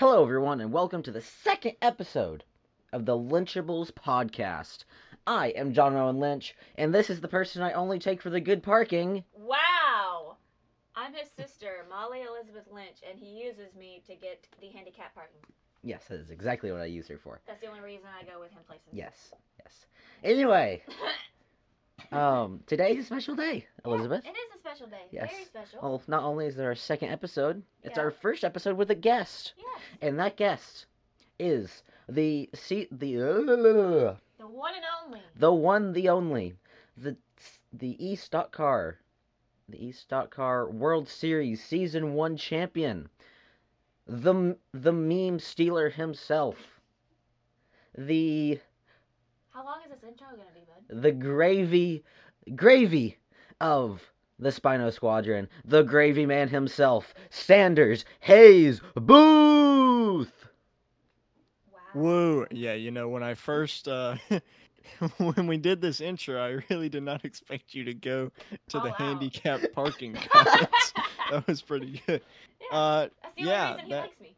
[0.00, 2.42] Hello, everyone, and welcome to the second episode
[2.90, 4.84] of the Lynchables podcast.
[5.26, 8.40] I am John Owen Lynch, and this is the person I only take for the
[8.40, 9.24] good parking.
[9.34, 10.38] Wow!
[10.96, 15.42] I'm his sister, Molly Elizabeth Lynch, and he uses me to get the handicap parking.
[15.82, 17.42] Yes, that is exactly what I use her for.
[17.46, 18.88] That's the only reason I go with him places.
[18.92, 19.84] Yes, yes.
[20.24, 20.82] Anyway,
[22.12, 24.22] um, today is a special day, Elizabeth.
[24.24, 25.02] Yeah, it is a special day.
[25.10, 25.30] Yes.
[25.32, 25.78] Very special.
[25.82, 28.02] Well, not only is it our second episode, it's Yeah.
[28.04, 30.08] our first episode with a guest, Yeah.
[30.08, 30.86] and that guest
[31.38, 33.14] is the see the
[34.38, 35.20] The one and only.
[35.36, 36.54] the one, the only,
[36.96, 37.16] the
[37.72, 38.98] the E Stock Car,
[39.68, 43.08] the East Stock Car World Series Season One champion,
[44.06, 46.80] the the meme stealer himself,
[47.96, 48.58] the
[49.52, 51.02] How long is this intro gonna be, bud?
[51.02, 52.04] the gravy
[52.54, 53.18] gravy
[53.60, 54.02] of
[54.38, 60.32] the Spino Squadron, the gravy man himself, Sanders Hayes Booth.
[61.72, 61.78] Wow.
[61.94, 62.46] Woo!
[62.50, 64.16] Yeah, you know when I first uh
[65.18, 68.30] when we did this intro, I really did not expect you to go
[68.68, 68.96] to All the out.
[69.00, 70.92] handicap parking comments.
[71.30, 72.22] that was pretty good.
[72.60, 74.36] Yeah, Uh, That's the yeah, only reason that- likes me.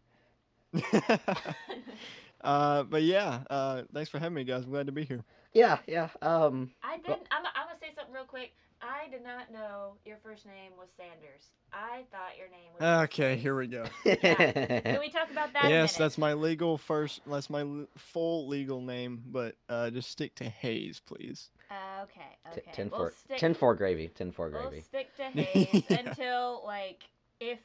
[2.43, 4.65] uh, but yeah, uh, thanks for having me, guys.
[4.65, 5.25] I'm glad to be here.
[5.53, 6.09] Yeah, yeah.
[6.23, 7.27] Um, I didn't.
[7.31, 8.53] I'm, I'm gonna say something real quick.
[8.81, 11.51] I did not know your first name was Sanders.
[11.73, 13.05] I thought your name was.
[13.05, 13.85] Okay, here we go.
[14.05, 15.69] Can we talk about that?
[15.69, 15.99] yes, minute?
[15.99, 17.21] that's my legal first.
[17.27, 21.51] That's my l- full legal name, but uh, just stick to Hayes, please.
[21.71, 22.21] Uh, okay.
[22.55, 22.71] T- Okay.
[22.73, 24.81] Tin we'll for stick, tin for gravy, tin for We'll gravy.
[24.83, 25.99] stick to Hayes Yeah.
[26.01, 27.05] until like
[27.41, 27.59] if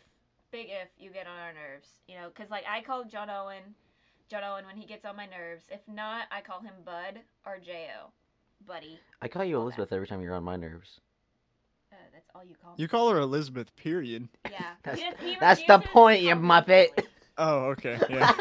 [0.52, 3.64] big if you get on our nerves, you know, because like I called John Owen,
[4.30, 5.64] John Owen when he gets on my nerves.
[5.70, 8.11] If not, I call him Bud or Jo,
[8.67, 9.00] Buddy.
[9.22, 9.75] I call you all that.
[9.78, 11.00] Elizabeth every time you're on my nerves.
[11.92, 12.75] Uh, that's all you call me.
[12.81, 14.28] You call her Elizabeth, period.
[14.50, 14.59] Yeah.
[14.84, 16.89] That's- He- he that's the point, you muppet.
[17.39, 18.00] Oh, okay.
[18.09, 18.34] Yeah.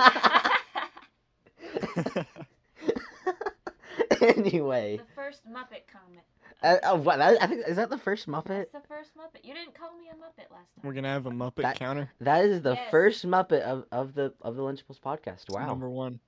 [4.36, 6.25] anyway, the first Muppet comment.
[6.62, 7.19] uh, uh, what?
[7.19, 8.47] That, I think is that the first Muppet.
[8.49, 9.44] That's the first Muppet.
[9.44, 10.82] You didn't call me a Muppet last time.
[10.84, 12.10] We're gonna have a Muppet That- counter.
[12.21, 12.91] That is the Yes.
[12.91, 15.50] first Muppet of, of the of the Lynchables podcast.
[15.50, 16.21] Wow, Number one.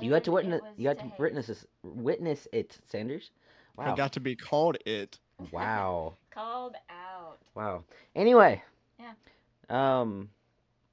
[0.00, 3.30] you had to witness you had to to witness this, witness it, Sanders.
[3.78, 5.18] I got to be called it.
[5.50, 7.38] wow, Called out.
[7.54, 7.84] wow.
[8.14, 8.62] Anyway,
[8.98, 9.12] Yeah.
[9.70, 10.28] Um,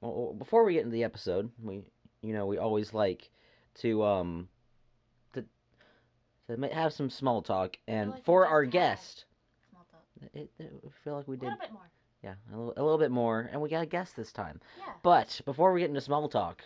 [0.00, 1.82] well, well, before we get into the episode, we
[2.22, 3.30] you know we always like
[3.76, 4.48] to um to
[6.50, 9.24] to ma- have some small talk, and like for our guest,
[9.70, 10.30] Small talk.
[10.34, 11.90] it, it, I feel like we A did little bit more.
[12.22, 14.60] yeah a little, a little bit more, and we got a guest this time.
[14.78, 14.92] Yeah.
[15.02, 16.62] But before we get into small talk,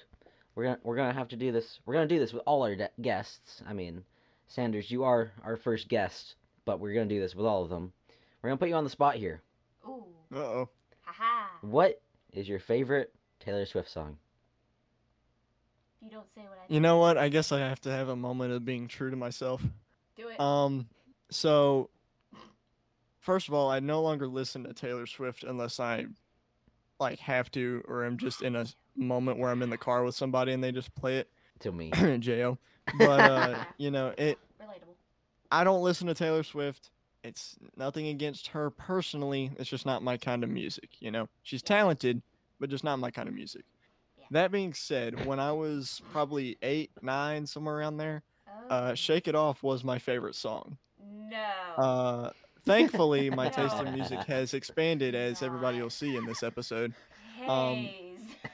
[0.55, 1.81] we're gonna we're gonna have to do this.
[1.87, 3.63] We're gonna do this with all our de- guests.
[3.67, 4.05] I mean,
[4.47, 6.35] Sanders, you are our first guest,
[6.65, 7.93] but we're gonna do this with all of them.
[8.43, 9.43] We're gonna put you on the spot here.
[9.89, 10.05] Ooh.
[10.35, 10.69] Uh oh.
[11.03, 11.47] Haha.
[11.63, 12.01] What
[12.33, 14.17] is your favorite Taylor Swift song?
[16.05, 17.17] If you don't say what I You know what?
[17.17, 19.63] I guess I have to have a moment of being true to myself.
[20.17, 20.39] do it.
[20.39, 20.87] Um,
[21.31, 21.89] so
[23.21, 26.07] first of all, I no longer listen to Taylor Swift unless I
[27.01, 28.67] like have to, or I'm just in a
[28.97, 31.29] moment where I'm in the car with somebody and they just play it.
[31.61, 31.91] To me.
[32.19, 32.59] Jo.
[32.99, 34.39] But uh, you know, it.
[34.61, 34.95] Relatable.
[35.51, 36.91] I don't listen to Taylor Swift.
[37.23, 39.51] It's nothing against her personally.
[39.59, 40.91] It's just not my kind of music.
[41.01, 42.21] You know, she's talented,
[42.61, 43.65] but just not my kind of music.
[44.35, 44.43] Yeah.
[44.43, 48.75] That being said, when I was probably eight, nine, somewhere around there, Oh.
[48.75, 50.79] uh, "Shake It Off" was my favorite song.
[51.01, 51.39] no.
[51.77, 52.31] Uh,
[52.65, 53.51] thankfully, my No.
[53.51, 56.95] taste in music has expanded, as everybody will see in this episode.
[57.47, 57.89] um,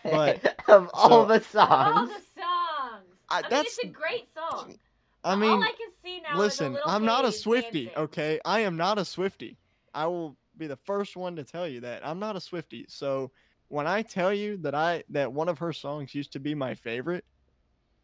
[0.05, 3.05] but- of all so- the songs, All the songs.
[3.29, 4.79] I- I, mean, that's- it's a great song.
[5.23, 8.03] I All mean, I can see now listen, little I'm not a Hayes Swifty, dancing.
[8.05, 8.41] okay?
[8.45, 9.59] I am not a Swifty.
[9.95, 12.87] I will be the first one to tell you that I'm not a Swifty.
[12.89, 13.31] So
[13.71, 16.75] when I tell you that I that one of her songs used to be my
[16.75, 17.25] favorite,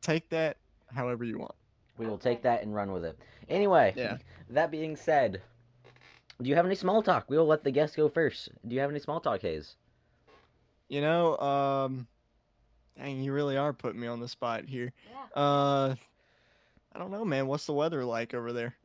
[0.00, 0.56] take that
[0.94, 1.54] however you want.
[1.98, 3.18] We will take that and run with it.
[3.48, 4.18] Anyway, Yeah.
[4.50, 5.42] that being said,
[6.40, 7.24] do you have any small talk?
[7.28, 8.50] We will let the guest go first.
[8.66, 9.76] Do you have any small talk, Hayes?
[10.88, 12.06] You know, um,
[12.96, 14.92] dang, you really are putting me on the spot here.
[15.10, 15.42] Yeah.
[15.42, 15.94] Uh,
[16.94, 17.46] I don't know, man.
[17.46, 18.76] What's the weather like over there?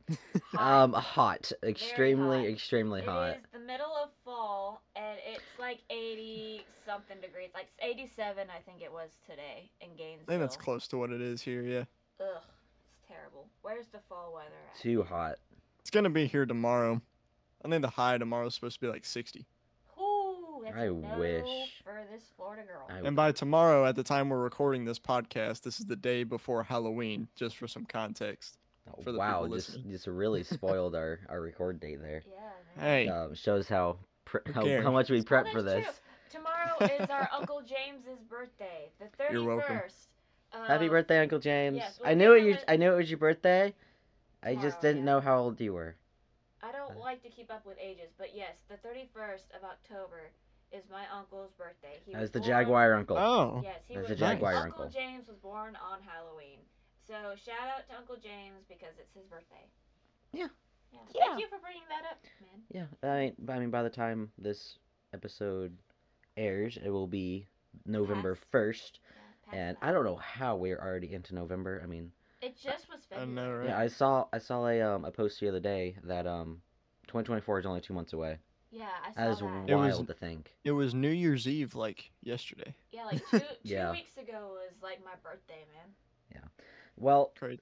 [0.58, 2.46] Um, hot, extremely, hot.
[2.48, 3.36] extremely hot.
[3.36, 5.01] is the middle of fall, and it's
[5.72, 10.24] like 80 something degrees, like 87, I think it was today in Gainesville.
[10.28, 11.62] I think that's close to what it is here.
[11.62, 11.84] Yeah,
[12.20, 12.42] Ugh,
[12.86, 13.46] it's terrible.
[13.62, 14.80] Where's the fall weather at?
[14.80, 15.36] Too hot.
[15.80, 17.00] it's gonna be here tomorrow.
[17.64, 19.46] I think the high tomorrow is supposed to be like 60.
[20.00, 21.72] Ooh, that's I a no wish.
[21.84, 22.86] for this Florida girl.
[22.90, 26.24] I- And by tomorrow, at the time we're recording this podcast, this is the day
[26.24, 28.58] before Halloween, just for some context.
[28.88, 29.92] Oh, for the wow, people just listening.
[29.92, 32.22] just really spoiled our, our record date there.
[32.28, 32.82] yeah.
[32.82, 35.84] Hey, Um, shows how pre- how, how much we prep that's for this.
[35.84, 35.92] true.
[36.40, 39.76] Tomorrow is our Uncle James's birthday, the You're welcome.
[39.76, 40.66] 31st.
[40.68, 41.76] Happy um, birthday, Uncle James.
[41.76, 42.38] yes, I we'll knew it.
[42.40, 43.74] give You, him a- I knew it was your birthday.
[44.42, 45.04] I just didn't yeah.
[45.04, 45.94] know how old you were.
[46.62, 50.30] I don't like to keep up with ages, but yes, the 31st of October
[50.72, 52.00] is my uncle's birthday.
[52.06, 53.16] He As was the born- Jaguar uncle.
[53.18, 53.60] Oh.
[53.64, 54.08] Yes, he As was.
[54.10, 54.88] the Jaguar Uncle uncle.
[55.00, 56.58] James was born on Halloween,
[57.06, 57.14] so
[57.44, 59.66] shout out to Uncle James because it's his birthday.
[60.32, 60.48] Yeah.
[60.92, 60.98] Yeah.
[61.14, 61.24] Yeah.
[61.28, 62.62] Thank you for bringing that up, man.
[63.02, 64.78] Yeah, I mean, I mean, by the time this
[65.14, 65.76] episode
[66.36, 67.46] airs, it will be
[67.86, 68.46] November Past.
[68.50, 69.00] first,
[69.52, 69.86] Yeah, and that.
[69.88, 71.80] I don't know how we're already into November.
[71.82, 73.68] I mean, It just was I know, right?
[73.68, 76.62] yeah, I saw I saw a um a post the other day that um,
[77.08, 78.38] 2024 is only two months away.
[78.70, 79.64] Yeah, I saw That is that.
[79.68, 80.50] It was- wild to think.
[80.64, 82.74] It was New Year's Eve like yesterday.
[82.90, 83.90] Yeah, like two two Yeah.
[83.92, 85.94] weeks ago was like my birthday, man.
[86.34, 86.64] Yeah.
[86.96, 87.60] Well, Crazy.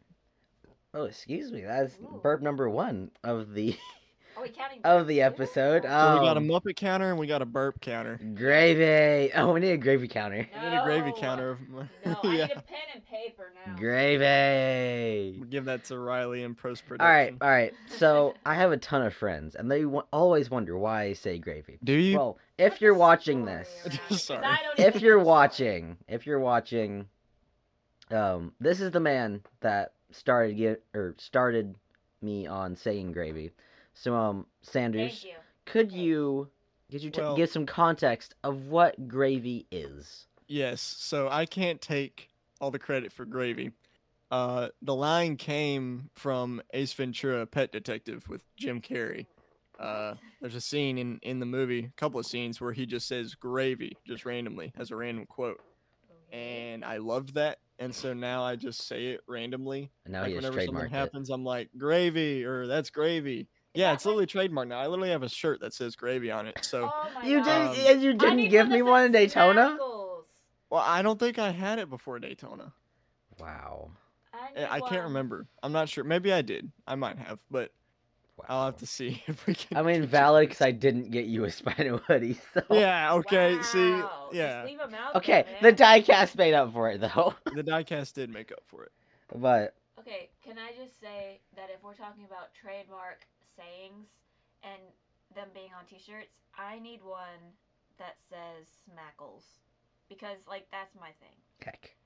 [0.95, 2.21] Oh, excuse me, that's Ooh.
[2.23, 3.77] burp number one of the
[4.37, 4.81] Are we counting?
[4.85, 5.85] of the episode.
[5.85, 8.19] Or- So we got a Um, Muppet counter and we got a burp counter.
[8.35, 9.33] Gravy.
[9.35, 10.49] Oh, we need a gravy counter.
[10.57, 11.59] I need a gravy counter.
[12.07, 12.47] No, I yeah.
[12.47, 13.77] need a pen and paper now.
[13.77, 15.37] Gravy.
[15.39, 17.39] We'll give that to Riley in post All right, production.
[17.43, 17.73] all right.
[17.73, 17.75] Alright.
[17.99, 21.39] So I have a ton of friends, and they w- always wonder why I say
[21.39, 21.79] gravy.
[21.85, 22.17] Do you?
[22.17, 24.57] Well, if the you're watching story this, around Sorry.
[24.79, 25.25] If you're know the story.
[25.25, 27.07] watching, if you're watching,
[28.11, 31.75] um, this is the man that started get or started
[32.23, 33.51] me on saying gravy.
[33.95, 35.39] So, um, Sanders, Thank you.
[35.67, 35.99] could Okay.
[35.99, 36.51] you
[36.91, 40.27] could you t- Well- give some context of what gravy is?
[40.49, 40.81] Yes.
[40.81, 42.29] So I can't take
[42.61, 43.71] all the credit for gravy.
[44.33, 49.27] Uh, the line came from Ace Ventura: Pet Detective with Jim Carrey.
[49.79, 53.07] Uh, there's a scene in in the movie, a couple of scenes where he just
[53.09, 55.65] says gravy just randomly as a random quote, Okay.
[56.33, 57.59] And I loved that.
[57.79, 59.91] And so now I just say it randomly.
[60.05, 60.93] And now like he has whenever something trademarked it.
[60.93, 63.49] happens, I'm like gravy or that's gravy.
[63.73, 64.79] Yeah, it's literally trademarked now.
[64.81, 66.59] I literally have a shirt that says gravy on it.
[66.63, 69.79] So, Oh my You did, um, you didn't give me one in Daytona.
[69.81, 70.25] Snackles.
[70.69, 72.73] well, I don't think I had it before Daytona.
[73.39, 73.93] Wow,
[74.35, 75.47] I, Eh, I can't remember.
[75.63, 76.05] I'm not sure.
[76.05, 76.71] Maybe I did.
[76.87, 77.71] I might have, but
[78.49, 78.49] wow.
[78.49, 79.77] I'll have to see if we can.
[79.77, 82.39] I mean, get valid because I didn't get you a Spino hoodie.
[82.55, 82.63] So.
[82.71, 83.15] Yeah.
[83.15, 83.63] Okay.
[83.63, 84.03] See.
[84.03, 84.63] Wow, just Yeah.
[84.63, 87.35] leave 'em out Okay, there, the diecast made up for it though.
[87.53, 88.93] The diecast did make up for it.
[89.35, 93.27] but Okay, can I just say that if we're talking about trademark
[93.57, 94.09] sayings
[94.63, 94.81] and
[95.35, 97.55] them being on t-shirts, I need one
[97.99, 99.45] that says smackles.
[100.09, 101.37] Because like that's my thing.
[101.65, 101.97] heck,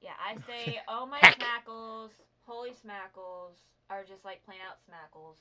[0.00, 1.38] Yeah, I say oh my Heck.
[1.38, 2.10] smackles,
[2.42, 3.54] holy smackles
[3.90, 5.38] are just like plain out smackles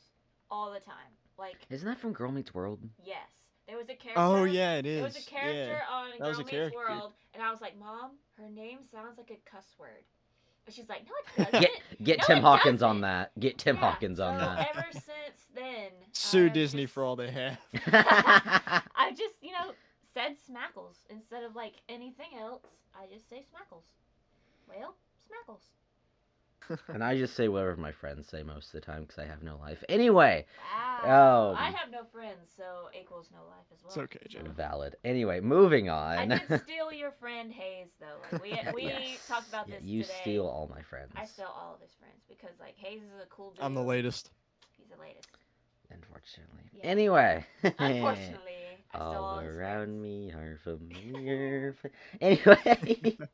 [0.51, 0.95] all the time.
[1.37, 2.79] Like isn't that from Girl Meets World?
[3.03, 3.17] yes.
[3.67, 4.95] There was a character Oh yeah, it is.
[4.97, 5.95] There was a character Yeah.
[5.95, 6.77] on that Girl was a Meets character.
[6.77, 10.03] World and I was like, Mom, her name sounds like a cuss word.
[10.67, 11.61] And she's like, No it doesn't.
[11.61, 13.01] Get get No, Tim Hawkins on doesn't.
[13.01, 13.39] that.
[13.39, 14.69] Get Tim Yeah, Hawkins on so that.
[14.75, 15.05] Ever since
[15.55, 17.57] then, Sue I've Disney just- for all they have.
[18.95, 19.71] I just, you know,
[20.13, 22.65] said smackles instead of like anything else.
[22.93, 23.85] I just say smackles.
[24.67, 24.95] Well,
[25.29, 25.61] smackles.
[26.89, 29.43] and I just say whatever my friends say most of the time because I have
[29.43, 29.83] no life.
[29.89, 30.45] Anyway,
[31.03, 31.51] Wow.
[31.51, 33.89] Um, I have no friends, so equals no life as well.
[33.89, 34.49] It's okay, Jenna.
[34.49, 34.95] valid.
[35.03, 36.17] Anyway, moving on.
[36.17, 36.29] I on.
[36.29, 38.19] did steal your friend Hayes though.
[38.31, 38.49] Like we
[38.85, 39.25] we Yes.
[39.27, 40.13] talked about Yeah, this you today.
[40.21, 41.11] steal all my friends.
[41.15, 43.63] I steal all of his friends because like Hayes is a cool dude.
[43.63, 44.29] I'm the latest.
[44.77, 45.27] He's the latest.
[45.89, 46.69] Unfortunately.
[46.73, 46.85] Yeah.
[46.85, 47.45] Anyway.
[47.63, 48.37] Unfortunately, I stole
[48.93, 50.01] all, all his around friends.
[50.01, 51.75] me are familiar.
[52.21, 53.17] anyway.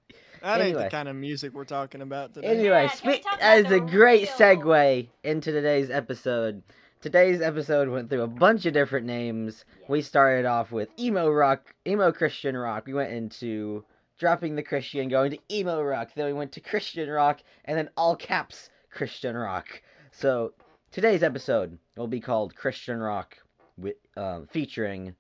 [0.44, 2.48] That ain't the kind of music we're talking about today.
[2.48, 6.62] Anyway, Yeah, spe- talk about a great real- segue into today's episode.
[7.02, 9.66] Today's episode went through a bunch of different names.
[9.88, 12.86] We started off with emo rock, emo Christian rock.
[12.86, 13.84] We went into
[14.20, 16.10] dropping the Christian, going to emo rock.
[16.16, 19.82] Then we went to Christian rock, and then all caps Christian rock.
[20.12, 20.54] So
[20.92, 23.38] today's episode will be called Christian Rock,
[23.78, 25.16] with um, featuring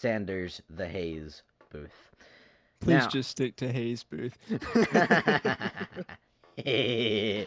[0.00, 2.10] Sanders the Hayes Booth.
[2.80, 4.38] Please Now- just stick to Hayes Booth.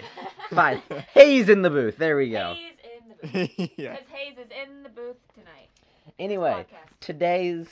[0.52, 0.82] Fine.
[1.14, 1.98] Hayes in the booth.
[1.98, 2.54] There we go.
[2.54, 3.16] Hayes in the
[3.48, 3.72] booth.
[3.78, 3.94] yeah.
[3.94, 5.70] Because Hayes is in the booth tonight.
[6.20, 6.68] Anyway,
[7.00, 7.70] today's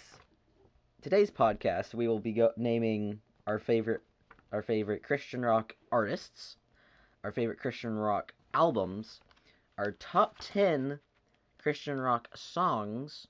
[1.04, 4.02] today's podcast we will be go- naming our favorite
[4.52, 6.58] our favorite Christian rock artists,
[7.24, 9.22] our favorite Christian rock albums,
[9.78, 11.00] our top 10
[11.62, 13.28] Christian rock songs,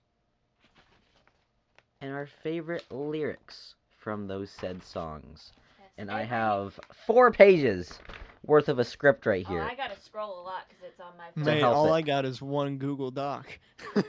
[2.01, 5.53] and our favorite lyrics from those said songs.
[5.79, 5.89] Yes.
[5.98, 8.00] And I have 4 pages
[8.46, 9.62] worth of a script right Oh, here.
[9.62, 11.43] I gotta scroll a lot because it's on my phone.
[11.46, 11.98] To Mate, all it.
[11.98, 13.48] I got is one Google Doc.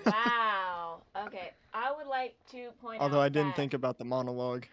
[0.06, 1.02] Wow.
[1.26, 1.50] Okay.
[1.74, 4.64] I would like to point Although out I didn't that- think about the monologue.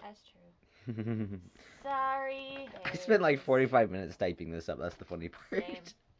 [0.00, 1.38] That's true.
[1.82, 2.68] Sorry.
[2.84, 4.78] I spent like 45 minutes typing this up.
[4.78, 5.64] That's the funny part.
[5.64, 5.76] Same.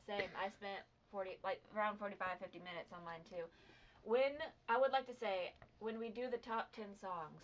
[0.09, 0.29] Same.
[0.37, 0.83] I spent
[1.13, 3.45] 40, like around 45, 50 minutes on mine too.
[4.05, 4.33] When
[4.69, 7.43] I would like to say, when we do the top 10 songs,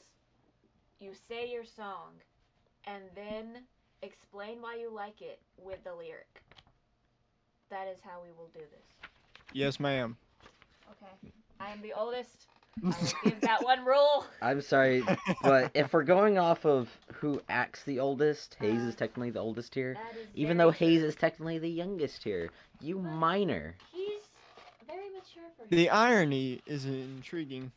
[0.99, 2.13] you say your song
[2.85, 3.63] and then
[4.03, 6.43] explain why you like it with the lyric.
[7.71, 9.11] That is how we will do this.
[9.53, 10.17] Yes, ma'am.
[10.91, 11.33] Okay.
[11.61, 12.47] I am the oldest.
[12.85, 14.25] I will give that one rule.
[14.41, 15.03] I'm sorry,
[15.43, 19.41] but if we're going off of who acts the oldest, Hayes is uh, technically the
[19.41, 19.97] oldest here.
[20.35, 22.51] Even though Hayes is technically the youngest here.
[22.81, 23.75] You But- minor.
[25.25, 25.69] He's very mature for him.
[25.71, 27.73] the irony is intriguing.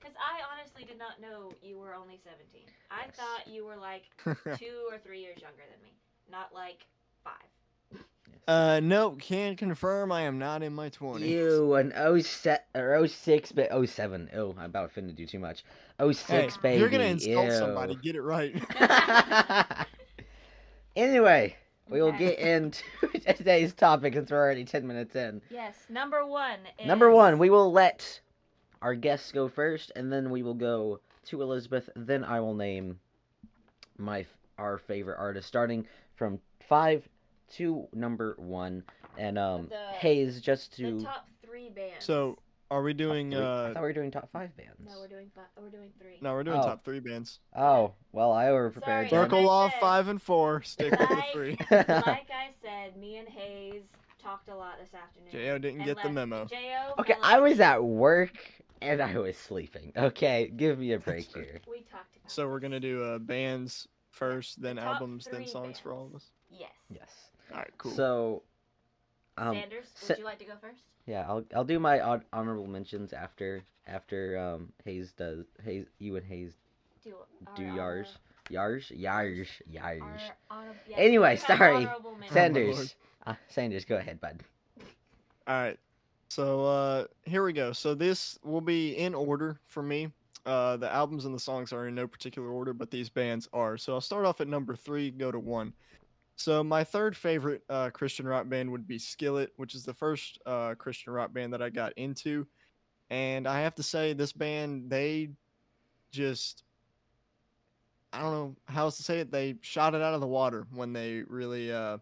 [0.00, 2.62] Because I honestly did not know you were only 17.
[2.90, 3.16] I Yes.
[3.16, 4.04] thought you were like
[4.58, 5.92] two or three years younger than me,
[6.30, 6.86] not like
[7.24, 8.00] five.
[8.48, 11.20] uh, no, can't confirm I am not in my 20s.
[11.20, 14.30] You an 07 or 06 but 07.
[14.34, 15.64] Oh, I'm about to finna do too much.
[16.00, 16.80] 06 Hey, baby.
[16.80, 17.52] you're gonna insult Ew.
[17.52, 17.94] somebody.
[18.02, 18.54] Get it right.
[20.96, 21.56] anyway,
[21.88, 22.82] we will get into
[23.36, 25.42] today's topic since we're already 10 minutes in.
[25.50, 26.58] Yes, number one.
[26.78, 26.86] Is...
[26.86, 28.20] Number one, we will let
[28.80, 31.88] our guests go first, and then we will go to Elizabeth.
[31.94, 32.98] Then I will name
[33.98, 34.24] my
[34.58, 35.86] our favorite artist, starting
[36.16, 37.08] from five
[37.54, 38.82] to number one.
[39.18, 42.04] And um, The- Hayes, just the to top three bands.
[42.04, 42.38] so,
[42.72, 43.30] are we doing?
[43.30, 44.80] three- I Uh, thought we were doing top five bands.
[44.84, 45.44] no, we're doing five.
[45.60, 46.18] We're doing three.
[46.20, 46.62] no, we're doing Oh.
[46.62, 47.40] top three bands.
[47.54, 49.10] Oh well, I over prepared.
[49.10, 50.62] Sorry, Circle Like I off said- five and four.
[50.62, 51.56] Stick with the three.
[51.70, 51.88] like
[52.30, 53.82] I said, me and Hayes
[54.22, 55.30] talked a lot this afternoon.
[55.32, 56.44] Jo didn't get the memo.
[56.46, 58.36] Jo Okay, I was at work
[58.80, 59.92] and I was sleeping.
[59.96, 61.60] Okay, give me a break here.
[61.68, 62.30] We talked about.
[62.30, 66.06] So we're gonna do uh, bands first, then top albums, then three songs for all
[66.06, 66.30] of us.
[66.50, 66.70] Yes.
[66.90, 67.10] Yes.
[67.50, 67.92] All right, cool.
[67.92, 68.42] So,
[69.38, 70.82] um, Sanders, would Sa- you like to go first?
[71.06, 72.24] Yeah, I'll I'll do my hon-
[72.70, 76.52] mentions after after um Hayes does Hayes you and Hayes
[77.02, 77.14] Do
[77.56, 78.18] do our yours
[78.50, 80.00] yars yars yars.
[80.02, 80.18] honor-
[80.50, 81.76] our yes, Anyway, sorry.
[81.76, 82.16] honorable.
[82.20, 82.94] Oh, Sanders,
[83.26, 84.40] uh, Sanders, go ahead, bud.
[85.48, 85.78] All right.
[86.28, 87.72] So uh here we go.
[87.72, 90.08] So this will be in order for me.
[90.46, 93.76] Uh the albums and the songs are in no particular order, but these bands are.
[93.76, 95.72] So I'll start off at number 3, go to 1.
[96.42, 100.40] So my third favorite uh Christian rock band would be Skillet, which is the first
[100.44, 102.48] uh Christian rock band that I got into.
[103.10, 105.30] And I have to say this band they
[106.10, 106.64] just
[108.12, 109.30] I don't know how else to say it.
[109.30, 111.98] They shot it out of the water when they really uh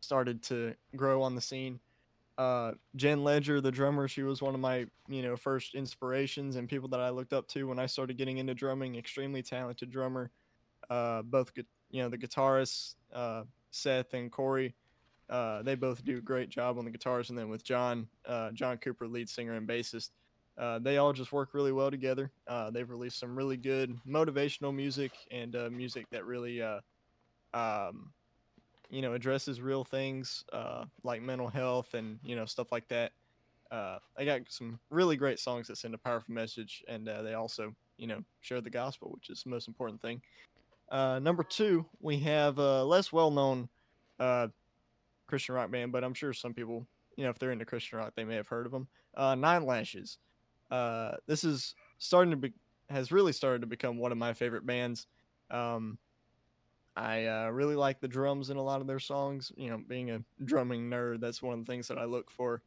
[0.00, 1.78] started to grow on the scene
[2.38, 6.68] uh Jen Ledger, the drummer, she was one of my, you know, first inspirations and
[6.68, 8.96] people that I looked up to when I started getting into drumming.
[8.96, 10.32] Extremely talented drummer.
[10.90, 11.52] Uh both
[11.90, 13.42] you know, the guitarists, uh
[13.72, 14.74] Seth and Korey,
[15.28, 18.52] uh they both do a great job on the guitars and then with John, uh
[18.52, 20.10] John Cooper, lead singer and bassist.
[20.58, 22.30] Uh, they all just work really well together.
[22.46, 28.10] Uh, they've released some really good motivational music and uh, music that really um,
[28.88, 30.44] you know addresses real things
[31.02, 33.12] like mental health and you know stuff like that
[34.16, 38.06] they got some really great songs that send a powerful message and they also you
[38.06, 40.20] know share the gospel which is the most important thing
[40.90, 43.68] uh, number two we have a less well-known
[44.20, 44.48] uh,
[45.26, 48.12] christian rock band but i'm sure some people you know if they're into christian rock
[48.16, 50.18] they may have heard of them uh, nine lashes
[50.70, 52.52] uh, this is starting to be
[52.88, 55.06] has really started to become one of my favorite bands
[55.50, 55.98] um,
[56.96, 59.52] I uh, really like the drums in a lot of their songs.
[59.56, 62.62] You know, being a drumming nerd, that's one of the things that I look for.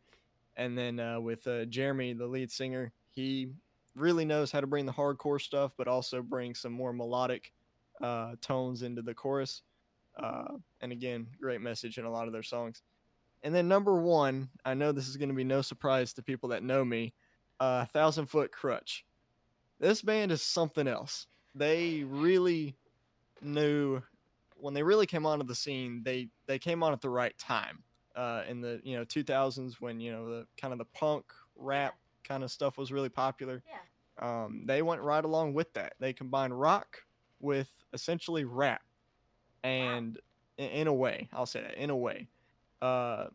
[0.56, 3.50] And then uh, with uh, Jeremy, the lead singer, he
[3.96, 7.54] really knows how to bring the hardcore stuff, but also bring some more melodic
[8.02, 9.62] uh, tones into the chorus.
[10.18, 12.82] Uh, and again, great message in a lot of their songs.
[13.44, 16.50] And then number one, I know this is going to be no surprise to people
[16.50, 17.14] that know me,
[17.60, 19.06] uh, Thousand Foot Crutch.
[19.80, 21.28] This band is something else.
[21.56, 22.76] They really
[23.42, 24.02] knew
[24.56, 27.84] when they really came onto the scene, they they came on at the right time.
[28.16, 31.26] Uh, in the you know 2000s when you know the kind of the punk
[31.56, 33.64] rap kind of stuff was really popular.
[33.68, 34.44] Yeah.
[34.44, 35.94] Um, they went right along with that.
[36.00, 37.04] They combined rock
[37.40, 38.82] with essentially rap,
[39.64, 40.20] and
[40.58, 42.28] in, in a way, I'll say that in a way.
[42.82, 43.28] Uh,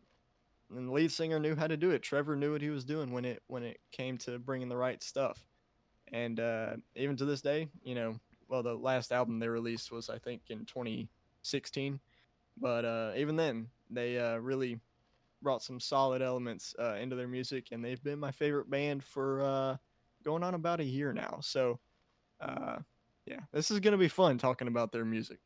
[0.75, 2.03] and the lead singer knew how to do it.
[2.03, 5.03] Trevor knew what he was doing when it when it came to bringing the right
[5.03, 5.45] stuff.
[6.13, 8.19] And uh, even to this day, you know,
[8.49, 12.01] well, the last album they released was I think in 2016,
[12.61, 14.81] but uh, even then they uh, really
[15.43, 19.43] brought some solid elements uh, into their music, and they've been my favorite band for
[19.43, 19.77] uh,
[20.25, 21.39] going on about a year now.
[21.43, 21.79] So,
[22.41, 22.79] uh,
[23.27, 25.39] yeah, this is gonna be fun talking about their music.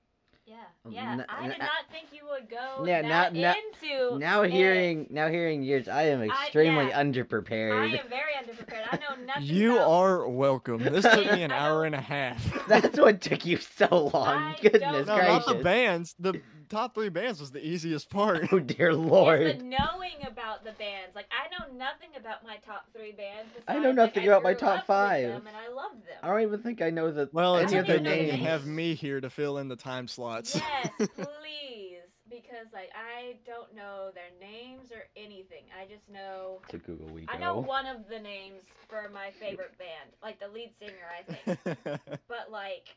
[0.47, 0.57] Yeah,
[0.87, 1.13] Um, yeah.
[1.13, 4.43] n- I n- did not think you would go Yeah, that now- now- into Now
[4.43, 4.51] it.
[4.51, 7.03] hearing now hearing yours, I am extremely yeah.
[7.03, 7.79] underprepared.
[7.79, 8.87] I am very underprepared.
[8.91, 9.43] I know nothing.
[9.45, 9.91] You about...
[9.91, 10.83] are welcome.
[10.83, 12.67] This took me an hour and a half.
[12.69, 14.55] That's what took you so long.
[14.55, 15.29] I Goodness don't No, know.
[15.29, 16.15] not the bands.
[16.19, 18.49] The top three bands was the easiest part.
[18.53, 19.45] Oh dear Yes, lord.
[19.59, 23.51] but knowing about the bands, like I know nothing about my top three bands.
[23.67, 25.29] I know besides, like, nothing about my grew top up with five.
[25.29, 26.19] them and I love them.
[26.23, 28.27] I don't even think I know the Well, it's any a of their good thing
[28.29, 28.47] names.
[28.47, 30.55] have me here to fill in the time slots.
[30.55, 35.65] Yes, please, because like I don't know their names or anything.
[35.79, 39.77] I just know To Google we I know one of the names for my favorite
[39.79, 42.01] band, like the lead singer, I think.
[42.29, 42.97] But like,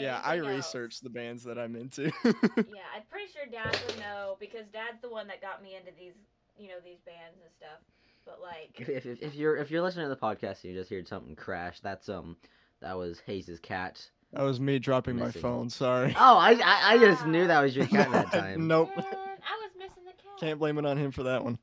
[0.00, 2.04] yeah, I anything else- researched the bands that I'm into.
[2.24, 5.90] Yeah, I'm pretty sure Dad would know because Dad's the one that got me into
[5.98, 6.14] these,
[6.58, 7.80] you know, these bands and stuff.
[8.24, 10.90] But like, If, if, if you're if you're listening to the podcast and you just
[10.90, 12.36] heard something crash, that's um
[12.80, 14.06] that was Hayes's cat.
[14.32, 15.70] that was me dropping my phone.
[15.70, 16.14] Sorry.
[16.18, 18.66] Oh, I, I I just knew that was your cat that time.
[18.68, 18.90] Nope.
[18.96, 20.38] man, I was missing the cat.
[20.40, 21.58] Can't blame it on him for that one.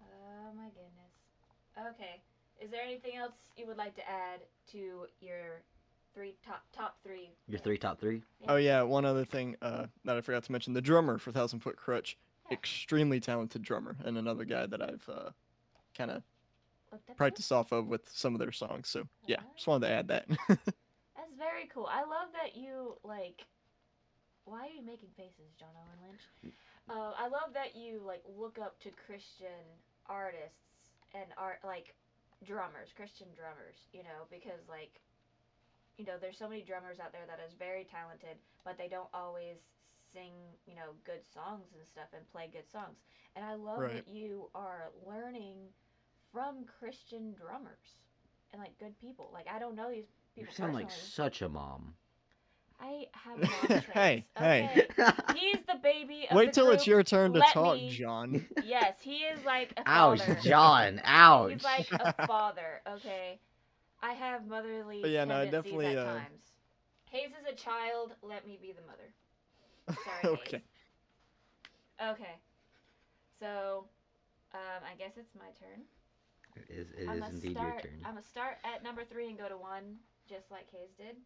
[0.00, 1.94] Oh my goodness.
[1.96, 2.20] Okay.
[2.60, 4.40] Is there anything else you would like to add
[4.72, 5.62] to your
[6.14, 7.30] three top top three?
[7.48, 8.22] Your three top three.
[8.48, 11.60] Oh yeah, one other thing uh, that I forgot to mention: the drummer for Thousand
[11.60, 12.16] Foot Crutch,
[12.50, 12.54] Yeah.
[12.54, 15.30] extremely talented drummer, and another guy that I've uh,
[15.96, 16.22] kind of
[16.92, 17.18] Looked up to?
[17.18, 18.88] practiced off of with some of their songs.
[18.88, 20.26] So yeah, just wanted to add that.
[20.48, 21.88] That's very cool.
[21.90, 23.46] I love that you like.
[24.44, 26.54] Why are you making faces, John Owen Lynch?
[26.88, 29.64] Uh, I love that you like look up to Christian
[30.06, 31.94] artists and art like
[32.44, 33.88] drummers, Christian drummers.
[33.92, 35.00] You know, because like,
[35.98, 39.08] you know, there's so many drummers out there that is very talented, but they don't
[39.14, 39.58] always
[40.12, 40.32] sing,
[40.66, 42.98] you know, good songs and stuff and play good songs.
[43.36, 44.04] And I love Right.
[44.04, 45.56] that you are learning
[46.32, 47.98] from Christian drummers
[48.52, 49.30] and like good people.
[49.32, 50.20] Like I don't know these people.
[50.36, 51.94] You people sound like such a mom.
[52.80, 53.38] I have
[53.70, 53.86] mom traits.
[53.92, 54.86] Hey, hey.
[54.98, 55.12] okay?
[55.36, 58.46] He's the baby of Wait the till it's your turn to Let talk, me- John.
[58.64, 60.38] Yes, he is like a Ouch, father.
[60.42, 61.00] John.
[61.04, 61.52] Ouch.
[61.52, 62.82] He's like a father.
[62.96, 63.38] Okay,
[64.04, 66.44] I have motherly But yeah, no, I tendencies definitely, at uh, times.
[67.10, 68.12] Hayes is a child.
[68.20, 69.08] Let me be the mother.
[70.04, 70.60] Sorry, okay.
[70.60, 72.10] Hayes.
[72.12, 72.34] Okay.
[73.40, 73.86] So,
[74.52, 75.88] um, I guess it's my turn.
[76.56, 78.00] It is, it I'm is gonna indeed start, your turn.
[78.04, 79.96] I'm gonna start at number three and go to one,
[80.28, 81.16] just like Hayes did.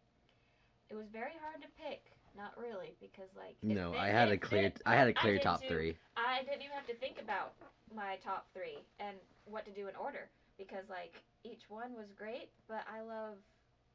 [0.89, 2.15] It was very hard to pick.
[2.37, 5.21] Not really, because like No, fit- I had a clear fit- I had a I
[5.21, 5.67] clear did top too.
[5.67, 5.97] three.
[6.15, 7.53] I didn't even have to think about
[7.93, 11.15] my top three and what to do in order because like
[11.47, 13.39] each one was great, but I love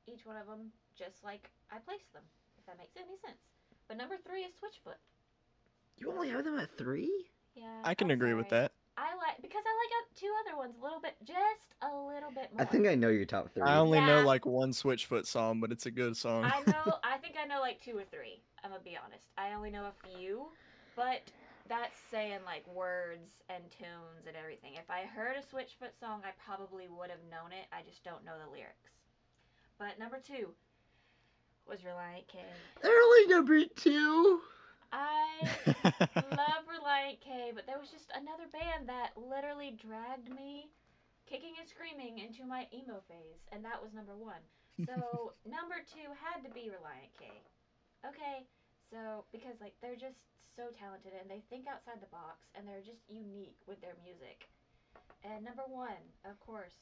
[0.09, 2.25] each one of them just like I placed them.
[2.59, 3.39] If that makes any sense.
[3.87, 4.99] But number three is Switchfoot.
[5.99, 7.13] You only have them at three?
[7.55, 8.73] Yeah, I can I'm agree with that.
[8.97, 12.31] I like because I like uh, two other ones a little bit, just a little
[12.31, 12.63] bit more.
[12.63, 13.63] I think I know your top three.
[13.63, 16.45] I only know like one Switchfoot song, but it's a good song.
[16.45, 16.95] I know.
[17.05, 18.41] I think I know like two or three.
[18.63, 19.27] I'm gonna be honest.
[19.37, 20.47] I only know a few,
[20.97, 21.23] but
[21.69, 24.75] that's saying like words and tunes and everything.
[24.75, 27.67] If I heard a Switchfoot song, I probably would have known it.
[27.73, 28.93] I just don't know the lyrics.
[29.79, 30.53] But number two
[31.67, 32.39] was Relient K.
[32.83, 34.41] They're only number two.
[34.93, 35.49] I
[36.37, 40.71] love Relient K, but there was just another band that literally dragged me,
[41.27, 44.45] kicking and screaming, into my emo phase, and that was number one.
[44.85, 47.27] So number two had to be Relient K.
[48.07, 48.45] Okay,
[48.95, 50.23] so because like they're just
[50.57, 54.47] so talented and they think outside the box and they're just unique with their music.
[55.25, 56.75] And number one, of course,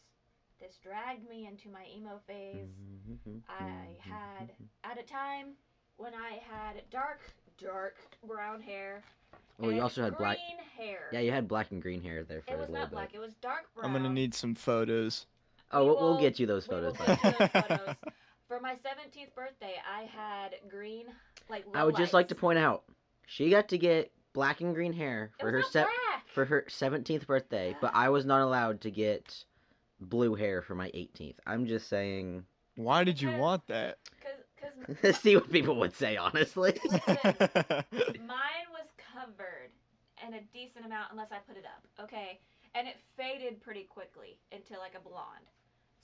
[0.61, 2.77] this dragged me into my emo phase.
[3.09, 3.39] Mm-hmm.
[3.49, 4.51] I had
[4.85, 5.55] at a time
[5.97, 7.21] when I had dark,
[7.57, 7.97] dark
[8.27, 9.03] brown hair.
[9.63, 10.37] Oh, you also had black.
[10.77, 11.09] hair.
[11.13, 12.97] Yeah, you had black and green hair there for It a was little not bit.
[12.97, 13.15] black.
[13.15, 13.87] It was dark brown.
[13.87, 15.27] I'm gonna need some photos.
[15.71, 17.07] Oh, We we'll, we'll get you those we will photos.
[17.07, 17.97] get you those photos.
[18.49, 21.07] For my 17th birthday, I had green,
[21.51, 21.65] like.
[21.75, 22.83] I would just like to point out,
[23.27, 25.87] she got to get black and green hair for her not se-
[26.35, 29.45] for her seventeenth birthday, but I was not allowed to get
[30.01, 31.39] blue hair for my eighteenth.
[31.47, 32.45] I'm just saying,
[32.77, 33.99] Why did you Because- want that?
[34.21, 36.17] Cause, cause see what people would say.
[36.17, 36.79] Honestly,
[37.09, 39.71] mine was covered
[40.27, 42.05] in a decent amount unless I put it up.
[42.05, 42.41] Okay,
[42.75, 45.51] and it faded pretty quickly into like a blonde,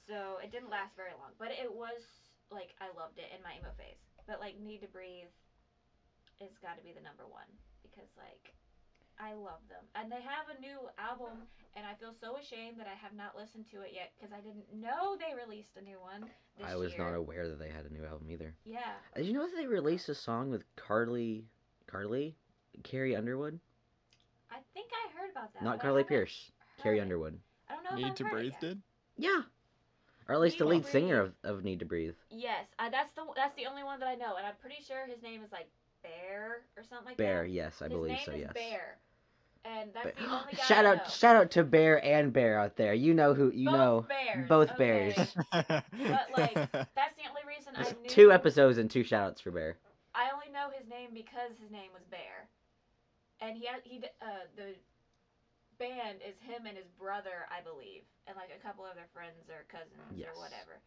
[0.06, 1.30] so it didn't last very long.
[1.38, 2.02] But it was
[2.50, 4.00] like I loved it in my emo phase.
[4.28, 5.32] But like Need to Breathe,
[6.40, 7.48] is got to be the number one
[7.82, 8.54] because like
[9.18, 12.86] I love them and they have a new album and I feel so ashamed that
[12.86, 15.98] I have not listened to it yet because I didn't know they released a new
[15.98, 16.30] one.
[16.56, 17.04] This I was year.
[17.04, 18.54] not aware that they had a new album either.
[18.64, 18.94] Yeah.
[19.16, 21.46] Did you know that they released a song with Carly,
[21.86, 22.36] Carly,
[22.84, 23.58] Carrie Underwood?
[24.50, 25.64] I think I heard about that.
[25.64, 27.02] Not Carly haven't Pierce, Carrie it.
[27.02, 27.38] Underwood.
[27.68, 28.80] I don't know if Need I've to breathe did?
[29.16, 29.42] Yeah,
[30.28, 32.14] or at least the lead singer of, of Need to Breathe.
[32.30, 35.06] Yes, uh, that's the that's the only one that I know, and I'm pretty sure
[35.06, 35.68] his name is like
[36.02, 37.40] Bear or something like Bear, that.
[37.42, 38.32] Bear, yes, I his believe name so.
[38.32, 38.52] is Yes.
[38.54, 38.98] Bear,
[39.64, 40.26] and that's Bear.
[40.26, 41.02] the only guy shout I out, know.
[41.10, 42.94] shout out to Bear and Bear out there.
[42.94, 44.06] You know who you Both know.
[44.08, 45.14] bears, both okay.
[45.16, 45.34] bears.
[45.52, 48.08] But like, that's the only reason I knew.
[48.08, 49.76] Two episodes and two shout outs for Bear.
[50.14, 52.48] I only know his name because his name was Bear,
[53.40, 54.74] and he has he d- uh the
[55.78, 59.64] band is him and his brother, I believe, and like a couple other friends or
[59.68, 60.28] cousins Yes.
[60.34, 60.80] or whatever.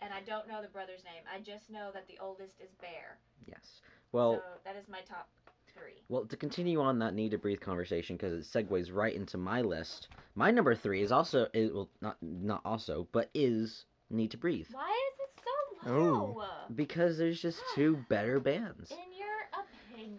[0.00, 1.22] And I don't know the brother's name.
[1.32, 3.18] I just know that the oldest is Bear.
[3.46, 3.80] Yes.
[4.12, 5.28] Well, so that is my top
[5.72, 6.02] three.
[6.08, 9.62] well, to continue on that need to breathe conversation because it segues right into my
[9.62, 10.08] list.
[10.34, 14.66] My number three is also is well not not also but is need to breathe
[14.72, 16.34] Why is it so Oh.
[16.38, 16.74] low?
[16.74, 18.90] because there's just two better bands.
[18.90, 20.18] In your opinion,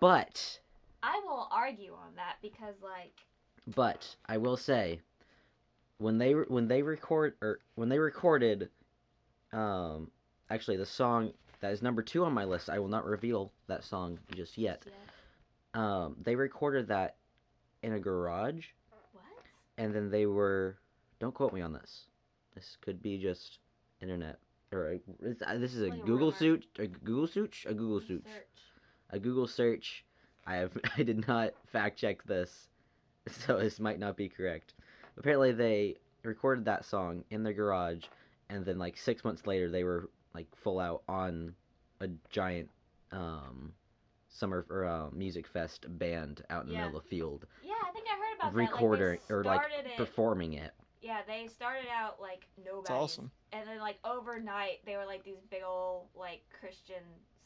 [0.00, 0.58] But
[1.02, 3.14] I will argue on that because like
[3.74, 5.00] but I will say
[5.98, 8.70] when they when they record or when they recorded
[9.52, 10.10] um
[10.50, 13.82] actually the song that is number 2 on my list I will not reveal that
[13.84, 14.84] song just yet.
[14.86, 14.92] yeah,
[16.02, 17.16] Um they recorded that
[17.82, 18.66] in a garage
[19.12, 19.24] what?
[19.76, 20.76] and then they were
[21.20, 22.04] don't quote me on this.
[22.54, 23.58] This could be just
[24.00, 24.38] internet
[24.70, 24.96] or a,
[25.46, 28.22] uh, this is a a Google search a Google search a Google Search.
[29.10, 30.04] a Google search.
[30.46, 32.68] I have I did not fact check this,
[33.46, 34.74] so this might not be correct.
[35.16, 38.04] Apparently, they recorded that song in their garage,
[38.50, 41.54] and then like six months later, they were like full out on
[42.00, 42.68] a giant
[43.12, 43.72] um,
[44.28, 47.90] summer or uh, music fest band out in the middle of the field, Yeah, I
[47.92, 49.34] think I heard about recording that.
[49.34, 49.96] or Like, like they started it.
[49.96, 50.72] performing it.
[51.00, 52.80] Yeah, they started out like nobody.
[52.82, 53.30] It's awesome.
[53.52, 57.02] And then like overnight, they were like these big old like Christian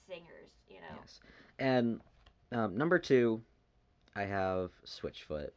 [0.07, 0.51] singers.
[0.69, 0.99] You know.
[1.01, 1.21] Yes,
[1.59, 2.01] and
[2.51, 3.41] um, number two,
[4.17, 5.51] I have Switchfoot.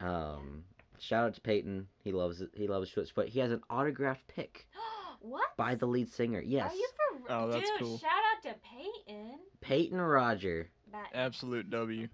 [0.00, 0.64] Um,
[0.98, 1.86] shout out to Peyton.
[2.04, 2.50] He loves it.
[2.54, 3.28] He loves Switchfoot.
[3.28, 4.66] He has an autographed pick
[5.20, 5.56] what?
[5.56, 6.40] by the lead singer.
[6.40, 7.78] Yes, Are you for Oh, that's dude?
[7.80, 7.98] cool.
[7.98, 9.38] Shout out to Peyton.
[9.60, 12.08] Peyton Roger, That, Absolute W.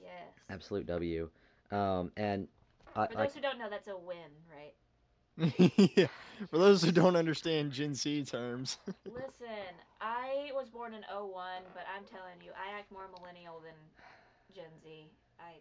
[0.00, 0.10] Yes.
[0.50, 1.30] absolute W.
[1.70, 2.46] Um, and
[2.94, 4.16] uh, For like those who don't know, that's a win,
[4.52, 4.74] right?
[5.96, 6.06] yeah.
[6.50, 8.78] For those who don't understand Gen Z terms.
[9.06, 13.74] Listen, I was born in 01, but I'm telling you, I act more millennial than
[14.54, 15.06] Gen Z.
[15.40, 15.54] I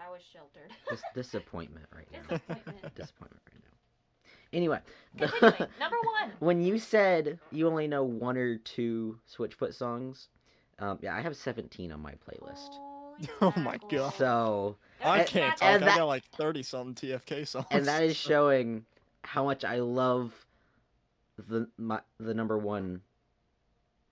[0.00, 0.70] I was sheltered.
[0.90, 2.20] dis- disappointment right now.
[2.28, 2.94] Disappointment.
[2.94, 3.72] disappointment right now.
[4.52, 4.78] Anyway,
[5.16, 6.32] the- Continuing, number one.
[6.40, 10.28] when you said you only know one or two Switchfoot songs,
[10.78, 12.74] um, yeah, I have seventeen on my playlist.
[12.74, 14.08] Holy Oh my mackerel.
[14.10, 14.14] God.
[14.14, 15.68] So I There's can't talk.
[15.68, 17.66] and I that- got like 30 something TFK songs.
[17.70, 18.84] and that is showing
[19.22, 20.32] how much I love
[21.48, 23.00] the my the number one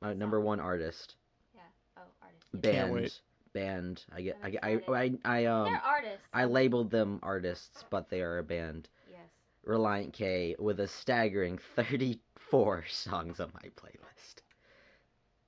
[0.01, 1.17] my number one artist
[1.55, 1.61] Yeah.
[1.99, 2.45] Oh, artist.
[2.53, 3.21] band Can't wait.
[3.59, 4.05] Band.
[4.15, 4.93] I get I'm I get- I.
[4.93, 6.27] I, I um They're artists.
[6.35, 8.89] I labeled them artists, but they are a band.
[9.11, 9.21] Yes.
[9.67, 14.43] Relient K with a staggering 34 songs on my playlist.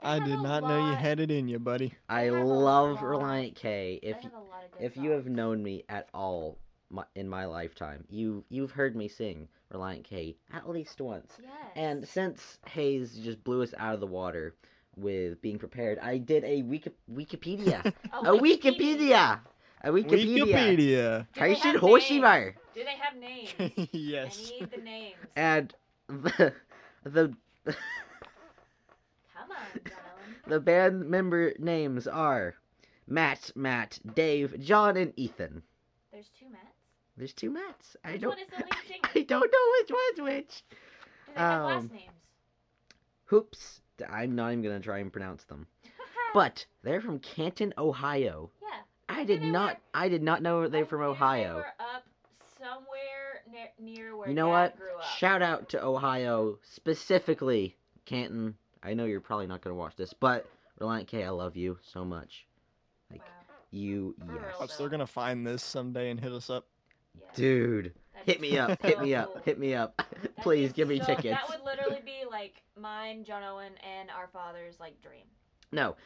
[0.02, 1.94] They I did a not know you had it in you, buddy.
[2.08, 3.98] I have a love lot- Relient K.
[4.02, 6.58] they If have y- a lot of good if you have known me at all
[6.90, 11.32] my, in my lifetime, you you've heard me sing Relient K at least once.
[11.42, 11.50] Yes.
[11.74, 14.54] And since Hayes just blew us out of the water
[14.96, 17.92] with being prepared, I did a Wiki- Wikipedia.
[18.12, 19.40] Oh, a Wikipedia.
[19.84, 20.46] A Wikipedia.
[20.46, 21.26] Wikipedia.
[21.34, 22.54] Do they have Taishin names?
[22.74, 23.88] Do they have names?
[23.92, 24.38] yes.
[24.52, 25.16] I need the names.
[25.36, 25.74] And
[26.08, 26.52] the
[27.04, 27.34] the
[27.66, 29.80] Come on,
[30.48, 32.54] the band member names are
[33.06, 35.62] Matt, Matt, Dave, John, and Ethan.
[36.12, 36.62] There's two Matts.
[37.16, 37.96] There's two Matts.
[38.04, 38.30] I don't.
[38.30, 39.00] one is the lead singer?
[39.14, 40.64] I don't know which one's which.
[40.70, 42.10] Do they have Um, last names?
[43.26, 43.80] Hoops.
[44.10, 45.66] I'm not even gonna try and pronounce them.
[46.34, 48.50] But they're from Canton, Ohio.
[48.60, 48.68] yeah.
[49.08, 49.78] I did they not.
[49.94, 51.54] I did not know they're I from knew They Ohio.
[51.56, 52.04] were up
[52.58, 54.76] somewhere near, near where You know Dad what?
[54.78, 55.04] grew up.
[55.16, 58.56] Shout out to Ohio, specifically Canton.
[58.82, 60.46] I know you're probably not gonna watch this, but
[60.80, 62.46] Relient K, I love you so much.
[63.10, 63.26] Like Wow.
[63.70, 64.54] you, For yes.
[64.60, 66.66] Watch, they're gonna find this someday and hit us up.
[67.18, 67.26] Yeah.
[67.34, 67.94] dude.
[68.26, 70.02] Hit me up, hit me up, hit me up.
[70.42, 71.40] Please give me so- tickets.
[71.40, 75.24] That would literally be like mine, John Owen, and our father's like dream.
[75.72, 75.96] No,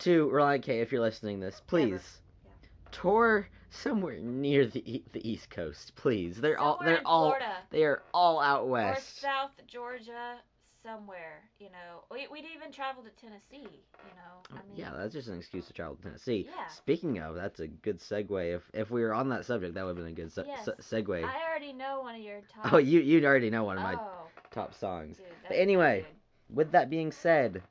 [0.00, 2.50] to Relient K, if you're listening to this, please Yeah.
[2.90, 6.40] tour somewhere near the the East Coast, please.
[6.40, 9.18] They're all they're all Florida they are all out west.
[9.18, 9.26] or.
[9.28, 10.36] South Georgia,
[10.84, 11.42] somewhere.
[11.58, 13.80] You know, we, we'd even travel to Tennessee.
[14.04, 16.46] You know, I mm, mean, Oh, yeah, that's just an excuse to travel to Tennessee.
[16.48, 16.68] Yeah.
[16.68, 18.54] Speaking of, that's a good segue.
[18.54, 20.66] If if we were on that subject, that would have been a good se- Yes.
[20.66, 21.24] se- segue.
[21.24, 22.72] I already know one of your top.
[22.72, 25.16] Oh, you you already know one of my Oh, top songs.
[25.16, 26.00] dude, But anyway.
[26.02, 26.56] good.
[26.56, 27.62] With that being said,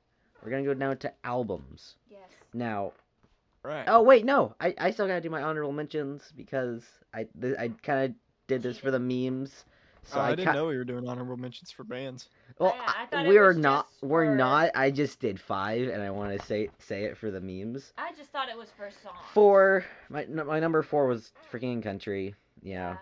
[0.44, 2.20] we're gonna go down to albums Yes.
[2.54, 2.94] now.
[3.64, 3.86] Right.
[3.88, 7.70] Oh wait, no, I, I still gotta do my honorable mentions because I th- I
[7.82, 8.16] kind of
[8.48, 9.64] did this for the memes.
[10.06, 12.28] So Oh, I, I, didn't ki- know we were doing honorable mentions for bands.
[12.60, 13.88] Well, Yeah, I we're not.
[13.90, 14.72] just We're for- not.
[14.76, 17.94] I just did five, and I want to say say it for the memes.
[17.98, 19.16] I just thought it was for songs.
[19.34, 19.86] Four.
[20.10, 22.36] My n- my number four was freaking country.
[22.62, 22.98] Yeah.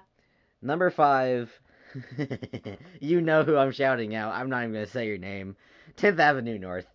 [0.62, 1.52] Number five.
[3.02, 4.34] you know who I'm shouting out.
[4.34, 5.56] I'm not even gonna say your name.
[5.98, 6.88] Tenth Avenue North.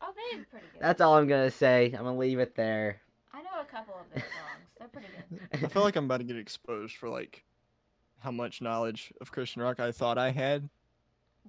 [0.00, 0.80] Oh, they did pretty good.
[0.82, 1.86] That's all I'm gonna say.
[1.86, 3.00] I'm gonna leave it there.
[3.32, 4.22] I know a couple of them.
[4.22, 4.68] those songs.
[4.78, 5.08] They're pretty
[5.52, 5.64] good.
[5.64, 7.42] I feel like I'm about to get exposed for like
[8.20, 10.68] how much knowledge of Christian rock I thought I had,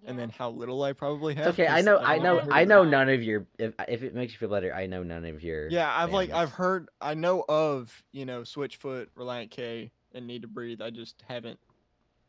[0.04, 0.10] Yeah.
[0.12, 1.48] and then how little I probably have.
[1.48, 1.68] Okay.
[1.68, 1.98] I 'cause know.
[2.00, 2.40] I've I know.
[2.52, 3.46] I of- know none of your.
[3.58, 5.68] If if it makes you feel better, I know none of your.
[5.70, 6.30] Yeah, I've like.
[6.32, 6.90] I've heard.
[7.02, 10.82] I know of you know Switchfoot, Relient K, and Need to Breathe.
[10.82, 11.60] I just haven't.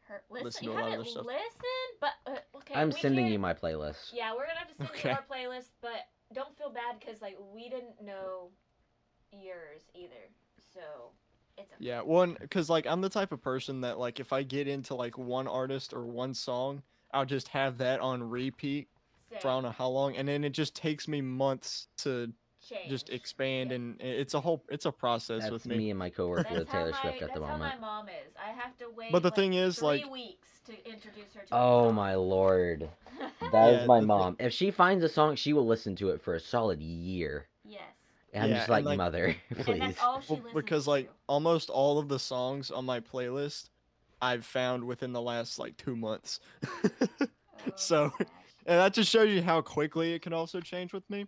[0.09, 1.25] Her, listen, listen to a lot of their stuff.
[1.27, 2.75] listened, but uh, okay.
[2.75, 4.13] I'm sending can't- you my playlist.
[4.13, 5.11] Yeah, we're gonna have to send Okay.
[5.11, 8.51] you our playlist, but don't feel bad because like we didn't know
[9.33, 10.29] yours either,
[10.75, 10.81] so
[11.61, 11.85] it's okay.
[11.85, 14.95] Yeah, one because like I'm the type of person that like if I get into
[14.95, 18.89] like one artist or one song, I'll just have that on repeat
[19.41, 22.33] for I don't know how long, and then it just takes me months to
[22.89, 23.77] just expand, Yeah.
[23.77, 25.79] and it's a whole it's a process That's with me.
[25.79, 25.91] me.
[25.91, 27.81] and my coworker That's with Taylor my Swift at that's the how moment.
[27.81, 28.35] my mom is.
[28.37, 29.13] I have to wait.
[29.13, 31.55] But the like, thing is, three like- weeks to introduce her to.
[31.55, 31.95] Oh song.
[31.95, 32.91] my lord,
[33.53, 34.37] that is Yeah, my the- mom.
[34.41, 37.47] If she finds a song, she will listen to it for a solid year.
[37.65, 37.81] Yes.
[38.33, 39.79] And I'm Yeah, just and, like, like- mother, And please.
[39.81, 40.91] that's all she Well, listens because to.
[40.91, 43.71] like almost all of the songs on my playlist,
[44.23, 46.41] I've found within the last like two months,
[47.23, 47.27] Oh,
[47.77, 48.29] so- gosh.
[48.67, 51.27] and that just shows you how quickly it can also change with me.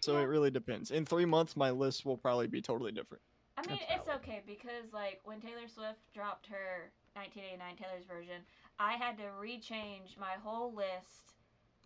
[0.00, 0.20] So Yeah.
[0.20, 0.90] it really depends.
[0.90, 3.22] In three months, my list will probably be totally different.
[3.56, 4.22] I mean, That's it's valid.
[4.22, 8.42] okay because like when Taylor Swift dropped her 1989 Taylor's version,
[8.78, 11.34] I had to rechange my whole list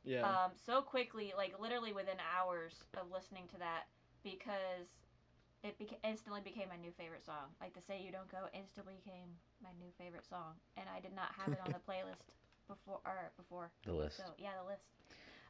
[0.05, 0.23] Yeah.
[0.23, 3.85] um, so quickly, like literally within hours of listening to that,
[4.27, 4.91] because
[5.63, 7.55] it beca- instantly became my new favorite song.
[7.61, 9.31] Like the "Say You Don't Go" instantly became
[9.63, 12.35] my new favorite song, and I did not have it on the playlist
[12.67, 12.99] before.
[13.07, 13.71] Or before.
[13.87, 14.19] the list.
[14.19, 14.83] So yeah, the list.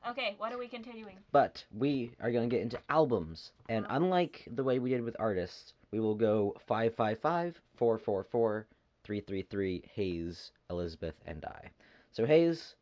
[0.09, 1.17] Okay, what are we continuing?
[1.33, 3.51] But we are going to get into albums.
[3.69, 4.05] And Albums.
[4.05, 8.67] unlike the way we did with artists, we will go 555, 444,
[9.03, 11.71] 333, Hayes, Elizabeth, and I.
[12.12, 12.77] So, Hayes,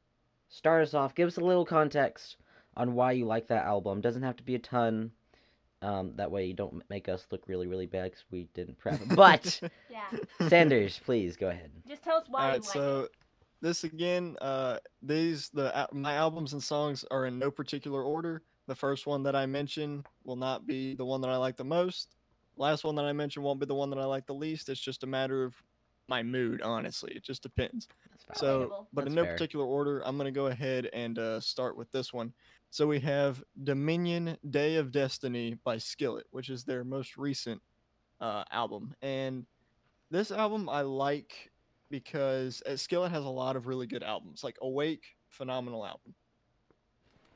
[0.50, 1.14] start us off.
[1.14, 2.37] Give us a little context
[2.76, 4.00] on why you like that album.
[4.00, 5.12] Doesn't have to be a ton.
[5.85, 9.01] Um, that way you don't make us look really, really bad because we didn't prep.
[9.16, 10.11] But, Yeah,
[10.49, 11.70] Sanders, please go ahead.
[11.87, 13.11] just tell us why All you right, like so it.
[13.61, 18.42] this again, uh, these the my albums and songs are in no particular order.
[18.66, 21.64] The first one that I mention will not be the one that I like the
[21.64, 22.16] most.
[22.57, 24.68] Last one that I mentioned won't be the one that I like the least.
[24.68, 25.55] It's just a matter of
[26.09, 27.12] my mood, honestly.
[27.14, 27.88] It just depends.
[28.11, 28.70] That's So, valid.
[28.70, 28.87] Relatable.
[28.92, 29.35] but in no fair.
[29.35, 32.33] particular order, I'm gonna go ahead and uh, start with this one.
[32.74, 37.62] So we have Dominion Day of Destiny by Skillet, which is their most recent
[38.20, 39.46] uh, album, and
[40.10, 41.52] this album I like
[41.88, 46.16] because uh, Skillet has a lot of really good albums, like Awake, phenomenal album.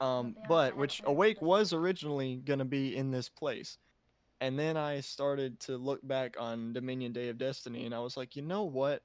[0.01, 3.79] Um, but which Awake was originally gonna be in this place,
[4.41, 8.17] and then I started to look back on Dominion Day of Destiny, and I was
[8.17, 9.05] like, you know what?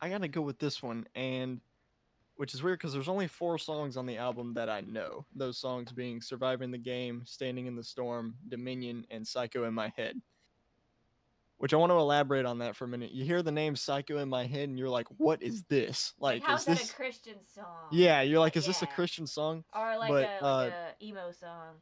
[0.00, 1.60] I gotta go with this one, and
[2.42, 5.24] which is weird because there's only four songs on the album that I know.
[5.32, 9.92] Those songs being "Surviving the Game," "Standing in the Storm," "Dominion," and "Psycho in My
[9.96, 10.20] Head."
[11.58, 13.12] Which I want to elaborate on that for a minute.
[13.12, 16.14] You hear the name "Psycho in My Head" and you're like, "What is this?
[16.18, 17.86] Like, how's is that this?" a Christian song?
[17.92, 21.30] Yeah, you're like, "Is this a Christian song?" Or like but, a uh, a emo
[21.30, 21.76] song.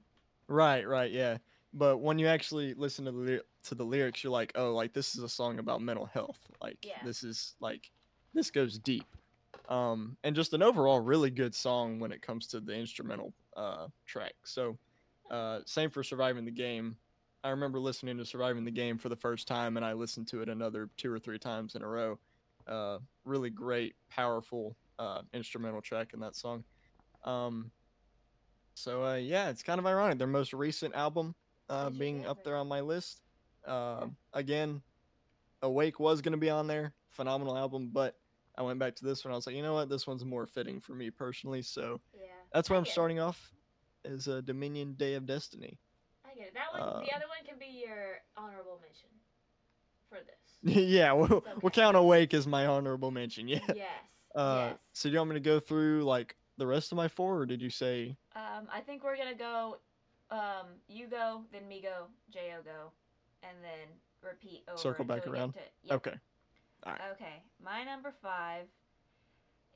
[0.47, 1.39] Right, right, yeah.
[1.73, 4.93] But when you actually listen to the ly- to the lyrics, you're like, oh, like
[4.93, 6.39] this is a song about mental health.
[6.61, 7.03] Like Yeah.
[7.03, 7.91] this is like
[8.35, 9.07] this goes deep.
[9.71, 13.87] Um, and just an overall really good song when it comes to the instrumental uh
[14.05, 14.35] track.
[14.45, 14.77] So,
[15.31, 16.97] uh, same for surviving the game.
[17.43, 20.43] I remember listening to surviving the game for the first time, and I listened to
[20.43, 22.19] it another two or three times in a row.
[22.67, 26.65] Uh, really great, powerful uh, instrumental track in that song.
[27.25, 27.71] Um,
[28.75, 30.19] so uh, yeah, it's kind of ironic.
[30.19, 31.35] Their most recent album
[31.69, 33.23] uh, being up there on my list.
[33.67, 34.83] Uh, again,
[35.63, 36.93] Awake was going to be on there.
[37.11, 38.17] Phenomenal album, but
[38.59, 39.33] I went back to this one.
[39.33, 41.63] I was like, you know what, this one's more fitting for me personally.
[41.63, 42.27] So Yeah.
[42.53, 42.91] that's where I I'm it.
[42.91, 43.53] starting off.
[44.05, 45.79] Is uh, Dominion Day of Destiny.
[46.25, 46.55] I get it.
[46.55, 49.11] That one, Uh, the other one can be your honorable mention
[50.09, 50.87] for this.
[50.89, 53.47] yeah, we'll, It's we'll count Awake as my honorable mention.
[53.49, 53.61] Yeah.
[53.69, 53.89] yes.
[54.35, 54.79] Uh, yes.
[54.95, 57.47] So do you want me to go through like the rest of my four, or
[57.47, 58.17] did you say?
[58.35, 59.79] Um, I think we're gonna go.
[60.31, 62.93] Um, you go, then me go, Jo go,
[63.43, 63.89] and then
[64.23, 64.79] repeat over.
[64.79, 65.53] Circle back until we get around?
[65.55, 65.95] To, yep.
[65.97, 66.17] Okay.
[66.87, 67.01] Alright.
[67.13, 67.43] Okay.
[67.63, 68.67] My number five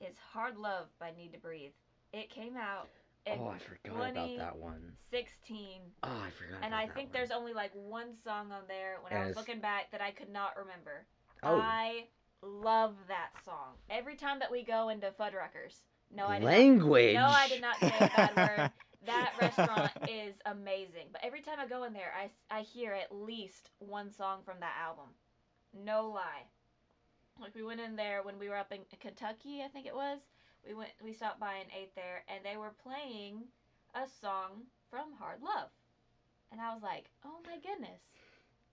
[0.01, 1.73] is "Hard Love" by Need to Breathe.
[2.12, 2.88] It came out
[3.27, 4.93] oh, in Oh, I forgot about that one.
[5.11, 6.61] 16, Oh, I forgot.
[6.62, 7.12] and I think one.
[7.12, 9.37] there's only like one song on there when I was Yes.
[9.37, 11.07] looking back that I could not remember.
[11.43, 12.07] Oh, I
[12.43, 13.75] love that song.
[13.90, 15.81] Every time that we go into Fuddruckers.
[16.14, 17.14] No, I did not language.
[17.14, 18.71] no, I did not say a bad word.
[19.07, 21.09] That restaurant is amazing.
[21.12, 24.61] But every time I go in there, I, I hear at least one song from
[24.61, 25.11] that album.
[25.75, 26.45] No lie.
[27.40, 30.20] Like we went in there when we were up in Kentucky, I think it was.
[30.66, 33.42] We went we stopped by and ate there and they were playing
[33.94, 35.68] a song from Hard Love.
[36.53, 38.01] And I was like, "Oh my goodness.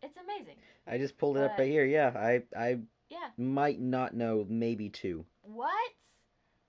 [0.03, 0.57] It's amazing.
[0.87, 1.85] I just pulled it up right here.
[1.85, 3.29] Yeah, I I Yeah.
[3.37, 5.91] might not know maybe two, What?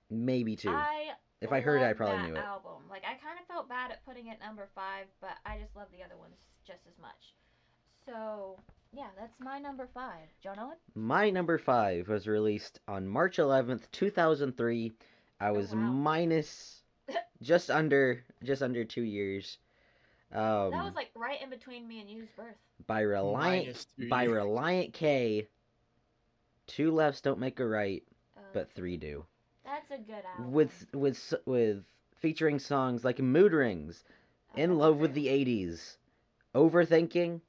[0.09, 0.69] maybe two.
[0.69, 2.39] I if I heard it, I probably that knew it.
[2.39, 2.83] album.
[2.89, 5.87] Like I kind of felt bad at putting it number five, but I just love
[5.91, 7.33] the other ones just as much.
[8.05, 8.59] So
[8.93, 10.27] yeah, that's my number five.
[10.41, 10.77] John Owen.
[10.95, 14.93] My number five was released on March 11th, 2003.
[15.39, 15.79] I was wow.
[15.81, 16.81] minus
[17.41, 19.57] just under just under two years.
[20.31, 22.55] Um, that was like right in between me and you's birth.
[22.87, 24.25] by Relient Minus by.
[24.27, 25.47] Relient K.
[26.65, 28.03] Two lefts don't make a right,
[28.37, 29.25] Uh, but three do.
[29.65, 30.51] that's a good album.
[30.53, 31.83] With with with
[32.15, 34.03] featuring songs like Mood Rings,
[34.55, 35.97] Oh, In Love a with the 80s,
[36.55, 37.41] Overthinking,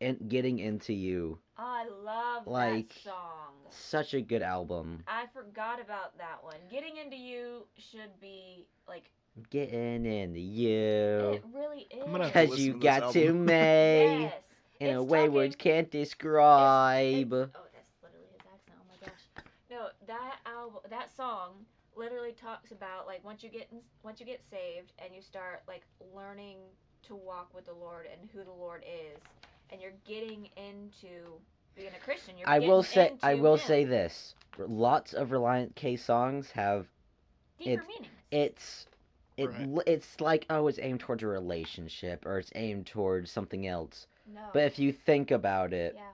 [0.00, 1.38] and Getting Into You.
[1.56, 3.54] I love like- that song.
[3.68, 5.04] Such a good album.
[5.06, 6.56] I forgot about that one.
[6.70, 9.10] Getting into you should be like
[9.50, 11.30] Getting into you.
[11.34, 12.02] it really is.
[12.04, 13.48] I'm gonna Cause listen you to this got to album.
[13.48, 14.42] yes.
[14.80, 17.32] in a It's way talking- words can't It's- describe.
[17.32, 18.78] it's- oh, that's literally his accent.
[18.80, 19.44] Oh my gosh.
[19.70, 24.26] No, that album, that song, literally talks about like once you get in, once you
[24.26, 25.82] get saved and you start like
[26.14, 26.58] learning
[27.02, 29.18] to walk with the Lord and who the Lord is,
[29.72, 31.38] and you're getting into
[31.76, 32.36] being a Christian.
[32.38, 33.66] You're I will getting say I will Him.
[33.66, 34.34] say this.
[34.58, 36.86] Lots of Relient K songs have
[37.58, 38.08] deeper it's- meanings.
[38.30, 38.86] it's
[39.36, 39.82] it Right.
[39.86, 44.06] it's like oh it's aimed towards a relationship or it's aimed towards something else.
[44.26, 44.40] no.
[44.52, 46.10] But if you think about it, yeah,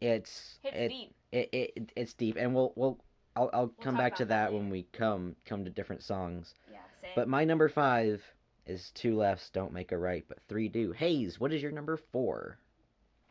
[0.00, 1.14] it's hits it, deep.
[1.32, 2.98] it, it it's deep and we'll we'll
[3.36, 6.54] I'll I'll come back to that that when we come come to different songs.
[6.70, 7.10] Yeah, same.
[7.14, 8.22] But my number 5
[8.66, 10.92] is two lefts don't make a right, but three do.
[10.92, 12.58] Hayes, what is your number 4?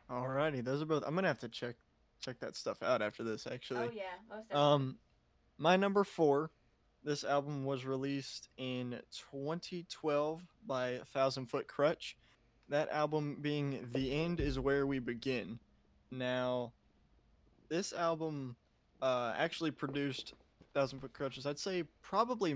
[0.10, 1.04] Alrighty, those are both.
[1.06, 1.76] I'm gonna have to check
[2.20, 3.46] check that stuff out after this.
[3.46, 4.74] Actually, oh yeah, most definitely.
[4.74, 4.98] um,
[5.58, 6.52] my number four.
[7.04, 9.00] This album was released in
[9.32, 12.17] 2012 by Thousand Foot Crutch.
[12.70, 15.60] That album being "The End Is Where We Begin."
[16.12, 16.72] Now,
[17.70, 18.56] this album
[19.02, 20.34] uh, actually produced
[20.74, 21.46] Thousand Foot Crutches.
[21.46, 22.56] I'd say probably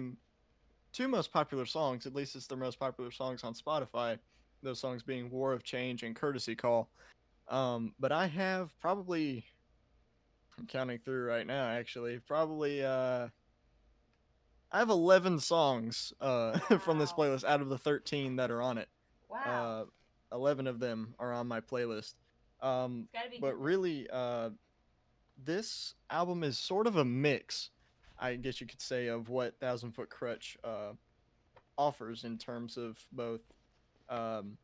[0.92, 2.06] two most popular songs.
[2.06, 4.18] At least it's their most popular songs on Spotify.
[4.64, 6.90] Those songs being "War of Change" and "Courtesy Call."
[7.52, 9.44] Um, but I have probably
[10.58, 12.20] I'm counting through right now actually.
[12.20, 13.28] Probably uh
[14.72, 18.78] I have 11 songs uh from this playlist out of the 13 that are on
[18.78, 18.88] it.
[19.30, 19.86] wow,
[20.32, 22.14] Uh 11 of them are on my playlist.
[22.62, 23.40] Um it's gotta be.
[23.40, 24.52] but really uh
[25.44, 27.72] this album is sort of a mix
[28.20, 30.92] i guess you could say of what thousand foot crutch uh
[31.78, 33.42] offers in terms of both
[34.10, 34.58] um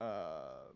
[0.00, 0.66] uh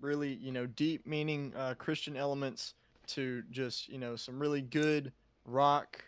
[0.00, 2.74] really you know deep meaning uh christian elements
[3.06, 5.12] to just you know some really good
[5.44, 6.02] rock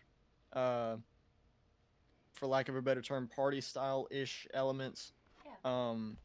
[0.53, 0.96] uh
[2.33, 5.12] for lack of a better term party style ish elements
[5.44, 5.53] Yeah.
[5.92, 6.16] um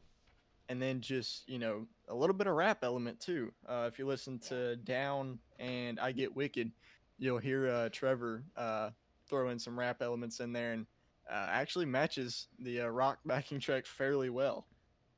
[0.69, 3.51] and then just you know a little bit of rap element too.
[3.67, 6.71] Uh, if you listen to Down and I Get Wicked,
[7.19, 8.89] you'll hear uh, Trevor uh,
[9.28, 10.86] throw in some rap elements in there, and
[11.30, 14.65] uh, actually matches the uh, rock backing track fairly well.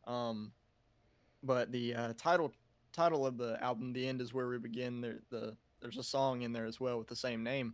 [0.06, 0.52] Um,
[1.48, 2.54] but the uh, title
[2.94, 6.42] title of the album, "The End Is Where We Begin," there the there's a song
[6.44, 7.74] in there as well with the same name.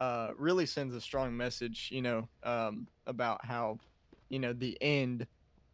[0.00, 3.78] Uh, really sends a strong message, you know, um, about how,
[4.30, 5.26] you know, the end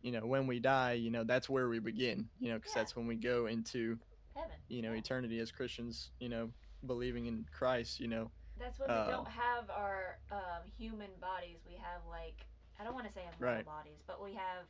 [0.03, 2.83] you know when we die you know that's where we begin you know because Yeah.
[2.83, 3.99] that's when we go into
[4.37, 4.55] heaven.
[4.69, 4.99] you know yeah.
[4.99, 6.53] eternity as christians you know
[6.87, 11.59] believing in christ you know That's when Uh, we don't have our um, human bodies.
[11.67, 12.47] We have like
[12.79, 13.65] I don't want to say immortal Right.
[13.67, 14.67] bodies, but we have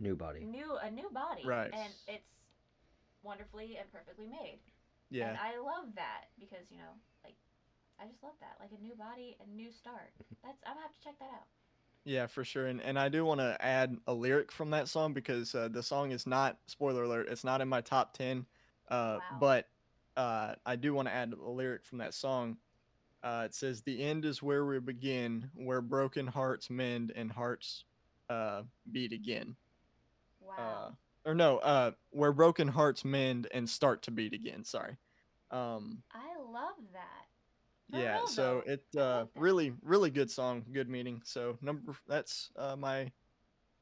[0.00, 0.40] New body.
[0.44, 1.70] new a new body, Right.
[1.72, 2.44] And it's
[3.22, 4.58] wonderfully and perfectly made.
[5.10, 6.92] yeah And I love that because you know,
[7.24, 7.36] like,
[8.00, 10.12] I just love that, like a new body, a new start.
[10.44, 11.46] That's I'm gonna have to check that out.
[12.04, 15.12] yeah for sure and, and i do want to add a lyric from that song
[15.12, 18.46] because uh, the song is not spoiler alert it's not in my top 10
[18.90, 19.38] uh, Wow.
[19.40, 19.68] but
[20.16, 22.58] uh, i do want to add a lyric from that song
[23.24, 27.84] uh, it says the end is where we begin where broken hearts mend and hearts
[28.30, 29.56] uh, beat again
[30.46, 30.88] Wow.
[31.24, 34.64] uh, or no, uh, where broken hearts mend and start to beat again.
[34.64, 34.96] Sorry.
[35.50, 37.26] Um, I love that.
[37.90, 38.16] For yeah.
[38.18, 38.72] real, So though.
[38.72, 41.22] it uh, really, really good song, good meaning.
[41.24, 43.12] So number that's uh, my,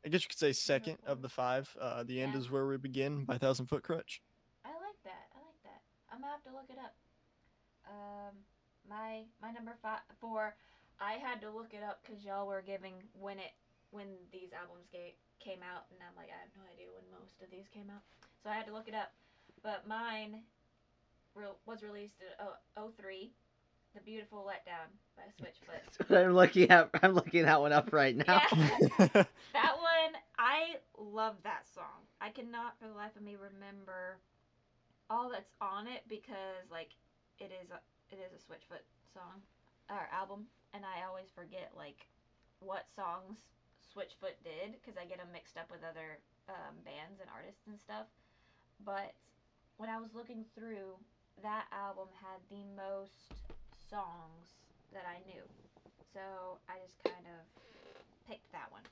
[0.04, 1.74] I guess you could say second of the five.
[1.80, 2.40] Uh, the end Yeah.
[2.40, 4.20] is where we begin by Thousand Foot Crutch.
[4.64, 5.28] I like that.
[5.34, 5.82] I like that.
[6.12, 6.94] I'm gonna have to look it up.
[7.86, 8.34] Um,
[8.88, 10.54] my my number five four,
[11.00, 13.52] I had to look it up because y'all were giving when it
[13.94, 17.38] when these albums ga- came out, and I'm like I have no idea when most
[17.38, 18.02] of these came out,
[18.42, 19.14] so I had to look it up.
[19.62, 20.42] But mine
[21.38, 23.30] re- was released in oh, 03,
[23.94, 26.10] The Beautiful Letdown by Switchfoot.
[26.26, 28.42] I'm looking at I'm looking that one up right now.
[28.50, 29.24] Yeah.
[29.54, 32.02] That one, I love that song.
[32.20, 34.18] I cannot for the life of me remember
[35.08, 36.90] all that's on it because like
[37.38, 37.78] it is a
[38.10, 38.82] it is a Switchfoot
[39.14, 39.40] song
[39.88, 42.08] or album, and I always forget like
[42.58, 43.38] what songs
[43.94, 46.18] Switchfoot did because I get them mixed up with other
[46.50, 48.10] um, bands and artists and stuff.
[48.82, 49.14] But
[49.78, 50.98] when I was looking through,
[51.42, 53.38] that album had the most
[53.88, 54.58] songs
[54.92, 55.42] that I knew,
[56.12, 57.38] so I just kind of
[58.28, 58.82] picked that one.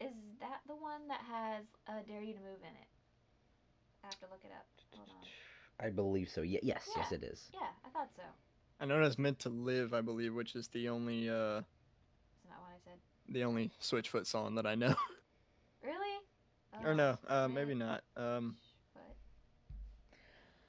[0.00, 2.90] Is that the one that has uh, "Dare You to Move" in it?
[4.02, 4.66] I have to look it up.
[4.94, 5.86] Hold on.
[5.86, 6.42] I believe so.
[6.42, 7.50] Ye- yes, yes, it is.
[7.54, 8.22] Yeah, I thought so.
[8.80, 12.60] I know that's meant to live, I believe, which is the only uh Isn't that
[12.60, 12.98] what I said?
[13.28, 14.94] The only Switchfoot song that I know.
[15.82, 16.18] Really?
[16.84, 18.02] or Oh, no, uh maybe not.
[18.16, 18.56] Um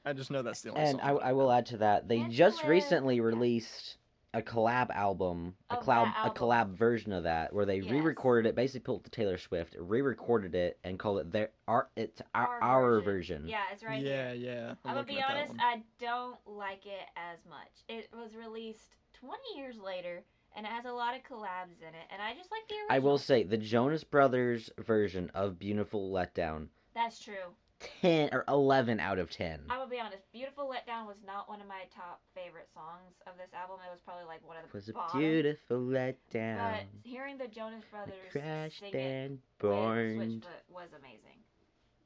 [0.06, 1.20] I just know that's the only And song.
[1.24, 2.08] I, I will add to that.
[2.08, 3.98] They Dance just recently released
[4.36, 7.90] a collab album, a collab, that a collab version of that, where they Yes.
[7.90, 12.22] re-recorded it, basically pulled the Taylor Swift, re-recorded it, and called it their our it's
[12.36, 13.48] our, our version.
[13.48, 14.52] Yeah, it's right yeah, here.
[14.54, 14.70] yeah.
[14.84, 15.54] I'm, I'm gonna be honest.
[15.58, 17.72] I don't like it as much.
[17.88, 20.24] It was released 20 years later,
[20.56, 22.96] and it has a lot of collabs in it, and I just like the original.
[22.96, 27.54] I will say the Jonas Brothers version of "Beautiful Letdown," That's true.
[28.02, 29.62] ten or eleven out of ten.
[29.70, 30.24] I'm gonna be honest.
[30.32, 33.78] Beautiful Letdown was not one of my top favorite songs of this album.
[33.86, 35.20] It was probably like one of the was a bottom.
[35.20, 36.78] beautiful But letdown.
[37.04, 39.40] hearing the Jonas I Brothers crashed sing and.
[39.62, 41.40] Switchfoot was amazing.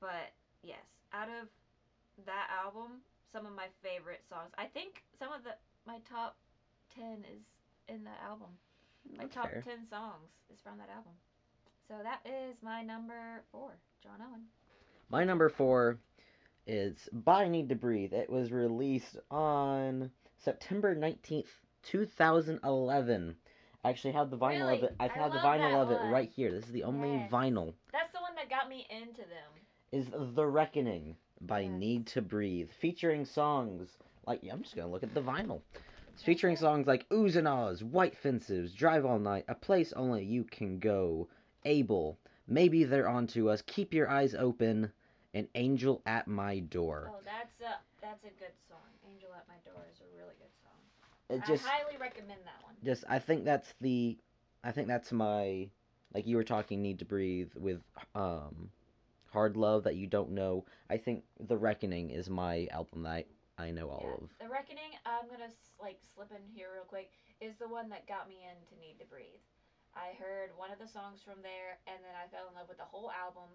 [0.02, 0.32] But
[0.64, 1.47] yes, out of
[2.26, 4.52] that album, some of my favorite songs.
[4.58, 5.52] I think some of the
[5.86, 6.36] my top
[6.95, 7.45] ten is
[7.89, 8.49] in that album.
[9.17, 9.61] My That's top fair.
[9.61, 11.13] ten songs is from that album.
[11.87, 13.71] So that is my number four,
[14.03, 14.43] John Owen.
[15.09, 15.97] My number four
[16.67, 23.35] is "Body Need to Breathe." It was released on September nineteenth, two thousand eleven.
[23.83, 24.77] I actually have the vinyl Really?
[24.79, 24.95] of it.
[24.99, 26.11] I've I had the vinyl of it one.
[26.11, 26.51] right here.
[26.51, 27.31] This is the only Yes.
[27.31, 27.73] vinyl.
[27.91, 29.51] That's the one that got me into them.
[29.91, 31.71] Is "The Reckoning" by Yes.
[31.71, 35.61] Need to Breathe, featuring songs like I'm just gonna look at the vinyl.
[36.24, 40.43] Featuring songs like "Oohs and Ahs," "White Fences," "Drive All Night," "A Place Only You
[40.43, 41.30] Can Go,"
[41.65, 44.91] "Able," "Maybe They're Onto Us," "Keep Your Eyes Open,"
[45.34, 48.80] and "Angel at My Door." Oh, that's a that's a good song.
[49.09, 50.72] Angel at My Door is a really good song.
[51.30, 52.76] It just, I highly recommend that one.
[52.84, 54.17] just I think that's the,
[54.63, 55.70] I think that's my,
[56.13, 57.82] like you were talking, "Need to Breathe" with
[58.13, 58.72] um,
[59.32, 60.65] "Hard Love" that you don't know.
[60.89, 63.26] I think "The Reckoning" is my album that I,
[63.60, 64.24] I know all Yeah.
[64.24, 64.32] of.
[64.39, 67.12] The Reckoning, I'm gonna like slip in here real quick,
[67.43, 69.43] is the one that got me into Need to Breathe.
[69.93, 72.78] I heard one of the songs from there, and then I fell in love with
[72.80, 73.49] the whole album.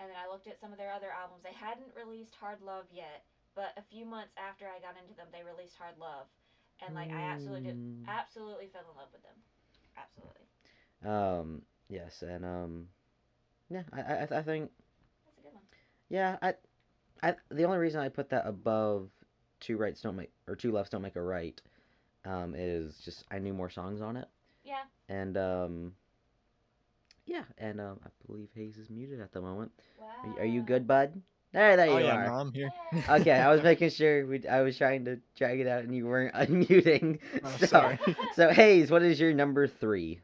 [0.00, 1.44] And then I looked at some of their other albums.
[1.46, 3.22] They hadn't released Hard Love yet,
[3.54, 6.26] but a few months after I got into them, they released Hard Love,
[6.82, 8.08] and like I absolutely did, Mm.
[8.08, 9.38] absolutely fell in love with them.
[9.94, 10.46] Absolutely,
[11.04, 11.62] Um.
[11.88, 12.88] Yes, and um.
[13.70, 14.70] Yeah, I I, I think
[15.24, 15.62] that's a good one.
[16.08, 16.54] yeah I,
[17.22, 19.13] I the only reason I put that above
[19.64, 21.60] two rights don't make or two lefts don't make a right,
[22.24, 24.28] um, is just I knew more songs on it,
[24.64, 25.92] Yeah, and um.
[27.26, 29.72] Yeah, and um, I believe Hayes is muted at the moment.
[29.98, 30.06] wow.
[30.22, 31.22] Are you, are you good, bud?
[31.54, 32.26] There, there oh you yeah, are.
[32.26, 32.70] no, I'm here.
[33.08, 34.46] Okay, I was making sure we.
[34.46, 37.20] I was trying to drag it out, and you weren't unmuting.
[37.42, 37.98] Oh, so, sorry.
[38.34, 40.20] so Hayes, what is your number three?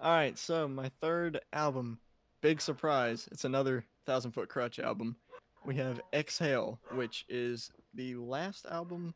[0.00, 1.98] All right, so my third album,
[2.42, 3.28] big surprise.
[3.32, 5.16] It's another Thousand Foot Crutch album.
[5.64, 9.14] We have Exhale, which is the last album,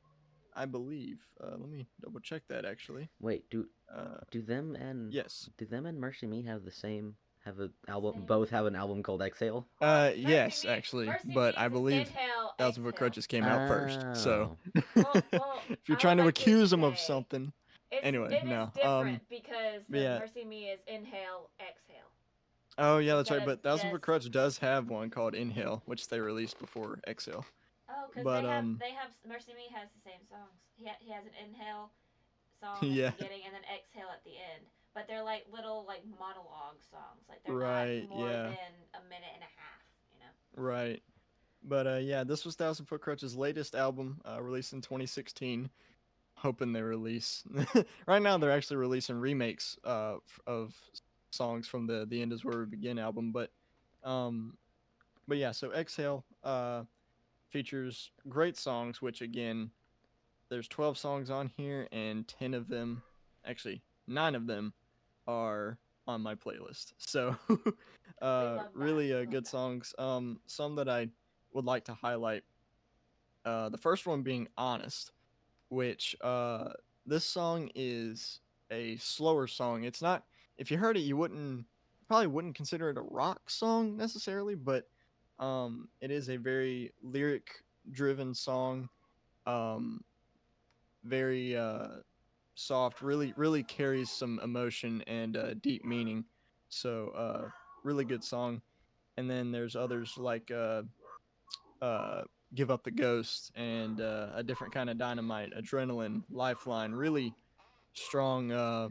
[0.55, 1.19] I believe.
[1.43, 3.09] Uh, let me double check that actually.
[3.21, 5.49] Wait, do Uh, do them and yes.
[5.59, 8.15] do them and Mercy Me have the same have a album?
[8.15, 8.27] Same.
[8.27, 9.67] Both have an album called Exhale.
[9.81, 12.99] Uh, Mercy yes, Me- actually, Mercy but Me I is believe Inhale, Thousand Foot Exhale.
[12.99, 14.23] Crutches came out first.
[14.23, 14.83] So Oh.
[14.97, 17.53] Well, well, if I you're would trying to like accuse them of say- something,
[17.93, 20.19] It's, Anyway, it is no, different um, because the yeah.
[20.19, 22.09] Mercy Me is inhale, exhale.
[22.79, 23.37] oh yeah, that's right.
[23.41, 26.59] Instead of But Thousand Foot just- Crutch does have one called Inhale, which they released
[26.59, 27.45] before Exhale.
[28.15, 30.55] Because But, they have um, they have Mercy Me has the same songs.
[30.79, 31.91] He ha- he has an inhale
[32.61, 33.09] song Yeah.
[33.11, 34.63] at the beginning and then exhale at the end.
[34.95, 37.27] But they're like little like monologue songs.
[37.29, 38.43] Like they're Right, not more yeah.
[38.55, 39.83] than a minute and a half.
[40.15, 40.63] You know.
[40.63, 41.03] Right.
[41.65, 45.71] But uh, yeah, this was Thousand Foot Crutch's latest album, uh, released in 2016.
[46.37, 47.43] Hoping they release.
[48.07, 50.75] right now, they're actually releasing remakes uh, of
[51.31, 53.33] songs from the "The End Is Where We Begin" album.
[53.33, 53.51] But,
[54.05, 54.57] um,
[55.27, 55.53] but yeah.
[55.53, 56.83] So Exhale uh,
[57.55, 59.71] features great songs, which again,
[60.51, 63.01] there's 12 songs on here, and 10 of them,
[63.47, 64.73] actually nine of them,
[65.29, 65.79] are
[66.09, 66.93] on my playlist.
[66.99, 67.37] So,
[68.21, 69.95] uh, really uh, good songs.
[69.99, 71.09] Um, some that I
[71.53, 72.43] would like to highlight.
[73.45, 75.13] Uh, the first one being "Honest,"
[75.69, 76.71] which uh,
[77.07, 78.41] this song is
[78.73, 79.85] a slower song.
[79.85, 80.25] It's not.
[80.59, 81.67] If you heard it, you wouldn't
[82.09, 84.89] probably wouldn't consider it a rock song necessarily, but
[85.39, 88.89] um, it is a very lyric driven song.
[89.47, 90.03] Um,
[91.05, 91.89] very uh,
[92.55, 93.03] soft.
[93.03, 96.25] Really, really carries some emotion and uh, deep meaning.
[96.69, 97.49] So, uh,
[97.83, 98.63] really good song.
[99.17, 100.83] And then there's others like uh,
[101.83, 102.23] uh,
[102.55, 107.33] "Give Up the Ghost" and uh, a different kind of dynamite, "Adrenaline," "Lifeline." Really
[107.93, 108.89] strong uh,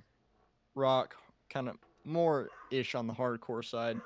[0.75, 1.15] rock,
[1.49, 1.75] kind of
[2.05, 3.99] more ish on the hardcore side.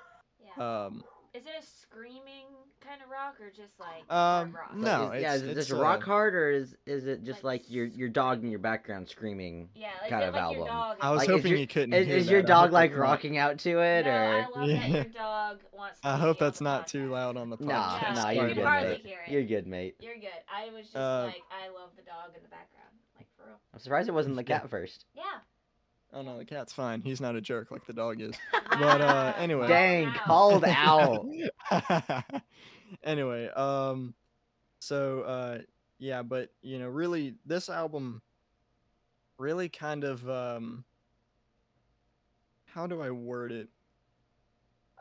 [0.58, 0.86] Yeah.
[0.86, 1.04] Um,
[1.38, 2.46] is it a screaming
[2.82, 4.76] kind of rock or just like Um, hard rock?
[4.76, 5.06] no.
[5.08, 7.44] Like, is, yeah, is it it's, just rock uh, hard or is is it just
[7.44, 9.70] like like your your dog in your background screaming?
[9.76, 10.68] Yeah, like, kind is it of like your album.
[10.68, 10.98] dog.
[11.02, 11.94] I was Like, hoping your- you couldn't.
[11.94, 12.52] Is, hear is your that.
[12.52, 14.16] I dog like that's not- rocking out to it no, or?
[14.16, 16.00] I love that your dog wants.
[16.02, 17.68] To I hope that's the not too loud on the podcast.
[17.68, 19.02] Nah, Yeah, nah, you you're can good, mate.
[19.06, 19.32] hear it.
[19.32, 19.96] You're good, mate.
[20.00, 20.30] You're good.
[20.54, 23.58] I was just Uh, like, I love the dog in the background, like for real.
[23.74, 25.06] I'm surprised it wasn't the cat first.
[25.16, 25.24] Yeah.
[26.14, 27.02] Oh no, the cat's fine.
[27.02, 28.36] He's not a jerk like the dog is.
[28.52, 29.68] But, uh, anyway.
[29.68, 31.28] Dang, called out.
[33.04, 34.14] anyway, um,
[34.80, 35.58] so uh,
[36.00, 38.22] yeah, but you know, really, this album
[39.38, 40.86] really kind of um,
[42.66, 43.70] how do I word it?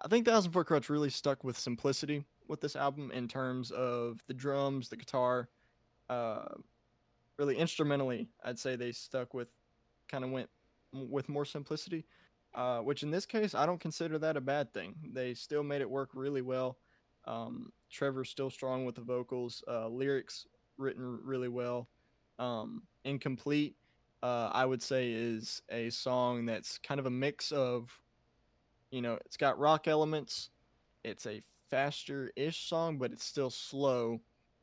[0.02, 4.22] I think Thousand Foot Crutch really stuck with simplicity with this album in terms of
[4.26, 5.48] the drums, the guitar,
[6.08, 6.46] uh,
[7.38, 8.28] really instrumentally.
[8.44, 9.48] I'd say they stuck with,
[10.08, 10.48] kind of went
[11.10, 12.04] with more simplicity
[12.56, 14.94] uh, which in this case I don't consider that a bad thing.
[15.12, 16.78] They still made it work really well.
[17.26, 20.46] Um, Trevor's still strong with the vocals, uh, lyrics
[20.78, 21.88] written really well.
[22.38, 23.76] Um, Incomplete,
[24.22, 27.90] uh, I would say, is a song that's kind of a mix of,
[28.90, 30.50] you know, it's got rock elements.
[31.04, 34.20] It's a faster ish song, but it's still slow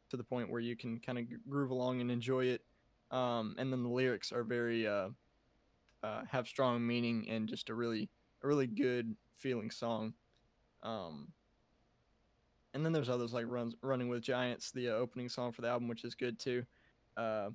[0.10, 2.62] to the point where you can kind of groove along and enjoy it.
[3.12, 4.88] Um, and then the lyrics are very
[6.04, 8.10] uh, have strong meaning and just a really
[8.44, 10.14] a really good feeling song.
[10.84, 11.30] Um,
[12.74, 15.70] and then there's others like Runs, Running with Giants, the uh, opening song for the
[15.70, 16.66] album, which is good too.
[17.16, 17.50] Uh,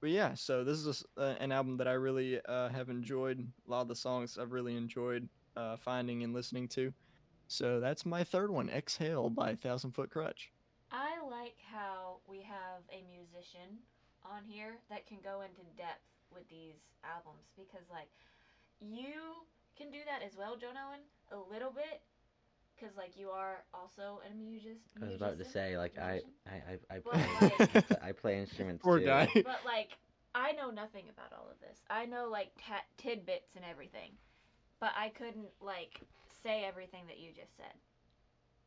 [0.00, 3.46] but yeah, so this is a uh, an album that I really uh, have enjoyed.
[3.66, 6.92] A lot of the songs I've really enjoyed uh, finding and listening to.
[7.48, 10.50] So that's my third one, Exhale by Thousand Foot Crutch.
[10.90, 13.78] I like how we have a musician
[14.24, 16.00] on here that can go into depth
[16.34, 18.08] with these albums because, like,
[18.80, 19.44] you
[19.76, 21.00] can do that as well, Joan Owen,
[21.32, 22.00] a little bit,
[22.76, 24.78] because like you are also a musician.
[25.02, 26.20] I was about to say like I.
[26.48, 29.04] I I, I play like- I play instruments Poor too.
[29.06, 29.28] guy.
[29.34, 29.90] But like,
[30.34, 31.80] I know nothing about all of this.
[31.90, 34.12] I know like ta- tidbits and everything,
[34.80, 36.00] but I couldn't like
[36.42, 37.74] say everything that you just said,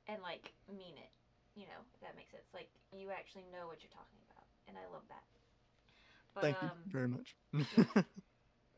[0.08, 1.10] and like mean it.
[1.56, 2.50] You know, if that makes sense.
[2.54, 5.26] Like you actually know what you're talking about, and I love that.
[6.34, 7.36] But, Thank um, you very much.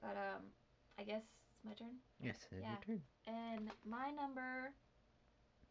[0.01, 0.43] But um,
[0.99, 1.95] I guess it's my turn.
[2.22, 2.70] Yes, it's Yeah.
[2.70, 3.01] your turn.
[3.28, 4.72] And my number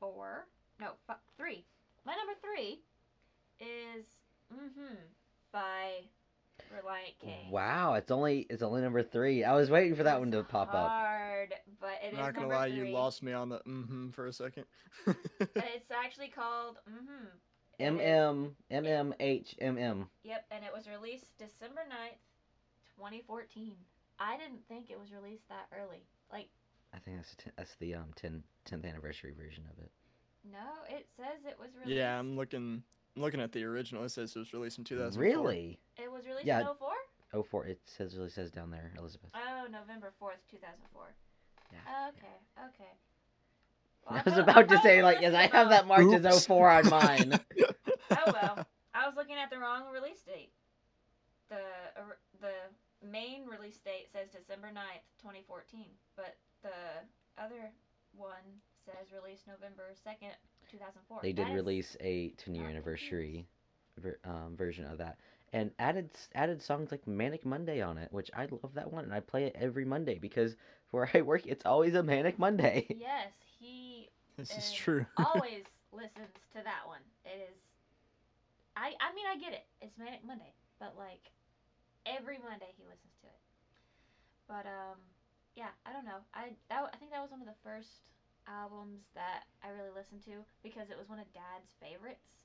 [0.00, 0.46] four,
[0.80, 1.64] no, f- three.
[2.04, 2.80] My number three
[3.60, 4.06] is
[4.52, 4.94] mm-hmm
[5.52, 6.02] by
[6.74, 7.50] Relient King.
[7.50, 7.90] Wow.
[7.90, 9.44] Wow, it's only it's only number three.
[9.44, 10.88] I was waiting for that It's one to pop up.
[10.88, 12.88] Hard, but it is Not gonna lie, three.
[12.88, 14.64] you lost me on the mm-hmm for a second.
[15.06, 17.26] But it's actually called mm-hmm.
[17.78, 20.08] It M is- M M M H M M.
[20.22, 22.18] Yep, and it was released December 9th,
[22.96, 23.74] 2014.
[24.18, 26.04] I didn't think it was released that early.
[26.32, 26.48] Like,
[26.94, 29.90] I think that's the ten, that's the um 10, 10th anniversary version of it.
[30.44, 30.58] no,
[30.88, 31.96] it says it was released.
[31.96, 32.82] yeah, I'm looking.
[33.16, 34.02] I'm looking at the original.
[34.04, 35.22] It says it was released in 2004.
[35.22, 35.78] Really?
[35.96, 36.60] It was released Yeah.
[36.60, 36.92] in 04?
[37.32, 37.64] Oh four.
[37.66, 39.30] It says really says down there, Elizabeth.
[39.34, 41.14] Oh, November 4th, 2004.
[41.72, 42.08] Yeah.
[42.10, 42.36] Okay,
[42.68, 42.90] okay.
[44.08, 46.88] I was about to say like, yes, I have that about- marked as 04 on
[46.90, 47.40] mine.
[48.10, 50.52] Oh well, I was looking at the wrong release date.
[51.50, 51.56] The
[51.96, 52.52] or- the
[53.08, 55.84] main release date says December 9th, 2014,
[56.16, 56.70] but the
[57.42, 57.70] other
[58.16, 60.32] one says released November 2nd,
[60.70, 61.20] 2004.
[61.22, 63.46] they did That is- release a 10 year anniversary
[63.98, 65.18] ver- um, version of that.
[65.52, 69.14] And added added songs like manic monday on it which i love that one and
[69.14, 70.56] i play it every monday because
[70.90, 72.86] where i work it's always a manic monday.
[72.90, 73.28] Yes,
[73.64, 75.06] he This is Uh, true.
[75.32, 77.00] always listens to that one.
[77.24, 77.56] It is.
[78.76, 79.64] I I mean I get it.
[79.80, 81.30] It's Manic Monday, but like
[82.04, 83.40] every Monday he listens to it.
[84.50, 84.98] But um,
[85.56, 86.20] yeah, I don't know.
[86.34, 88.02] I that I think that was one of the first
[88.44, 92.42] albums that I really listened to because it was one of Dad's favorites.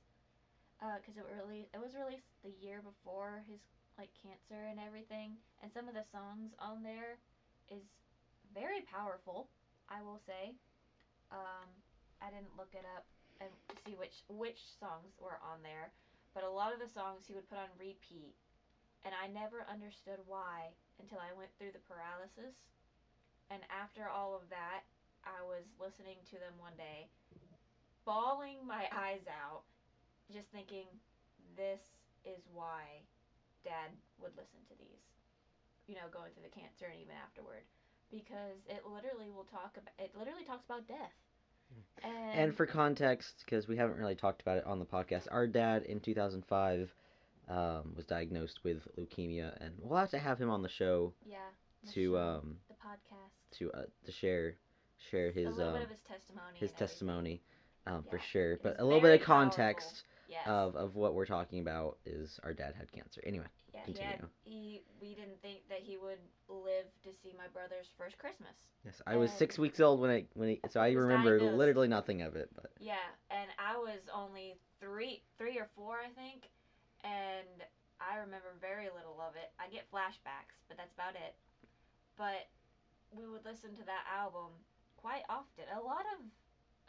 [0.80, 3.60] Uh, cause it really it was released the year before his
[4.00, 7.20] like cancer and everything, and some of the songs on there
[7.68, 7.84] is
[8.54, 9.50] very powerful.
[9.90, 10.54] I will say.
[11.30, 11.66] Um,
[12.20, 13.06] I didn't look it up
[13.40, 13.48] and
[13.86, 15.94] see which which songs were on there,
[16.34, 18.36] but a lot of the songs he would put on repeat,
[19.06, 22.54] and I never understood why until I went through the paralysis.
[23.50, 24.86] And after all of that,
[25.26, 27.10] I was listening to them one day,
[28.06, 29.66] bawling my eyes out,
[30.30, 30.86] just thinking
[31.58, 31.82] this
[32.22, 33.02] is why
[33.64, 33.90] dad
[34.22, 35.02] would listen to these.
[35.88, 37.66] You know, going through the cancer and even afterward.
[38.10, 41.12] Because it literally will talk about it literally talks about death.
[42.02, 45.46] And, And for context, because we haven't really talked about it on the podcast, our
[45.46, 46.92] dad in 2005
[47.48, 51.36] um, was diagnosed with leukemia, and we'll have to have him on the show yeah,
[51.84, 53.58] the to show, um, the podcast.
[53.58, 54.56] to uh, to share
[55.10, 56.46] share a his little um, bit of his testimony.
[56.54, 57.42] his testimony
[57.86, 58.58] um, for sure.
[58.62, 60.46] But is a little bit of context Yes.
[60.46, 63.20] of, of what we're talking about is our dad had cancer.
[63.26, 67.48] Anyway, yeah, he, had, he we didn't think that he would live to see my
[67.52, 68.54] brother's first Christmas.
[68.84, 71.58] yes, I was six weeks old when I when he, so I remember diagnosed.
[71.58, 72.48] literally nothing of it.
[72.54, 76.48] But Yeah, and I was only three, three or four, I think,
[77.02, 77.66] and
[77.98, 79.50] I remember very little of it.
[79.58, 81.34] I get flashbacks, but that's about it.
[82.16, 82.46] But
[83.10, 84.54] we would listen to that album
[84.96, 85.64] quite often.
[85.74, 86.22] A lot of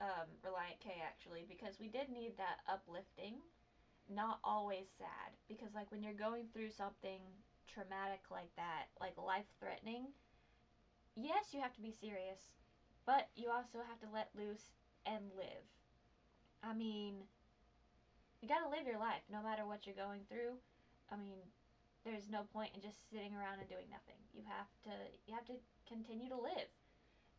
[0.01, 3.35] um, Relient K actually, because we did need that uplifting,
[4.09, 5.37] not always sad.
[5.47, 7.21] Because like when you're going through something
[7.67, 10.11] traumatic like that, like life threatening,
[11.15, 12.39] yes, you have to be serious,
[13.05, 14.73] but you also have to let loose
[15.05, 15.65] and live.
[16.63, 17.25] I mean,
[18.41, 20.57] you gotta live your life no matter what you're going through.
[21.11, 21.37] I mean,
[22.05, 24.17] there's no point in just sitting around and doing nothing.
[24.33, 24.93] You have to
[25.27, 26.69] you have to continue to live.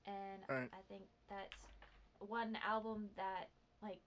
[0.07, 0.71] And Right.
[0.73, 1.67] I think that's
[2.29, 3.49] one album that
[3.83, 4.01] like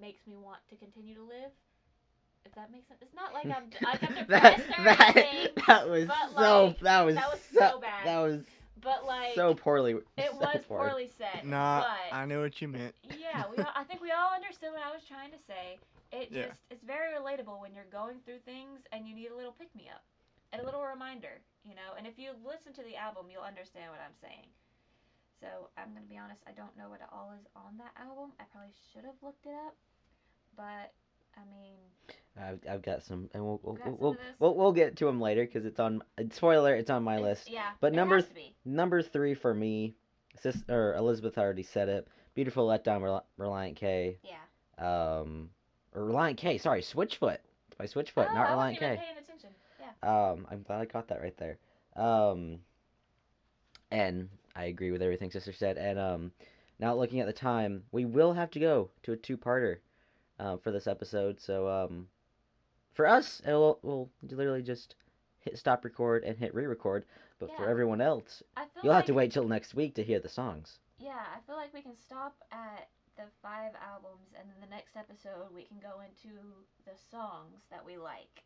[0.00, 1.50] makes me want to continue to live.
[2.44, 3.00] If that makes sense.
[3.02, 6.80] It's not like I'm like I'm that or that anything, that was but, so like,
[6.80, 8.06] that was that was so, so bad.
[8.06, 8.40] that was
[8.80, 9.94] but like so poorly.
[10.16, 10.78] it so was poor.
[10.78, 11.44] poorly said.
[11.44, 12.94] Nah, but I knew what you meant.
[13.20, 15.78] yeah, we all, I think we all understood what I was trying to say.
[16.12, 16.46] It Yeah.
[16.46, 19.74] just it's very relatable when you're going through things and you need a little pick
[19.74, 20.02] me up.
[20.50, 21.92] And a little reminder, you know.
[21.98, 24.48] And if you listen to the album, you'll understand what I'm saying.
[25.40, 27.92] So, I'm going to be honest, I don't know what it all is on that
[28.00, 28.32] album.
[28.40, 29.76] I probably should have looked it up.
[30.56, 30.92] But
[31.36, 31.78] I mean,
[32.36, 35.64] I've, I've got some, and we'll we'll we'll, we'll, we'll get to them later because
[35.64, 36.02] it's on.
[36.32, 37.50] Spoiler, it's on my it's- list.
[37.50, 37.70] Yeah.
[37.80, 38.54] But number has to be.
[38.64, 39.94] Number three for me,
[40.40, 42.08] sis, or Elizabeth already said it.
[42.34, 44.18] Beautiful letdown, Rel- Relient K.
[44.24, 45.18] Yeah.
[45.20, 45.50] Um,
[45.94, 46.58] or Relient K.
[46.58, 47.38] Sorry, Switchfoot.
[47.78, 49.00] By Switchfoot, oh, not I Relient K.
[49.00, 49.50] paying attention.
[49.80, 50.30] Yeah.
[50.30, 51.58] Um, I'm glad I caught that right there.
[51.94, 52.58] Um,
[53.90, 54.28] and
[54.58, 55.78] I agree with everything Sister said.
[55.78, 56.32] And um,
[56.80, 59.76] now looking at the time, we will have to go to a two-parter
[60.40, 61.40] uh, for this episode.
[61.40, 62.08] So um,
[62.92, 64.96] for us, it'll, we'll literally just
[65.38, 67.04] hit stop record and hit re-record.
[67.38, 68.42] But for everyone else,
[68.82, 70.80] you'll like, have to wait till next week to hear the songs.
[70.98, 74.96] Yeah, I feel like we can stop at the five albums, and then the next
[74.96, 76.34] episode we can go into
[76.84, 78.42] the songs that we like.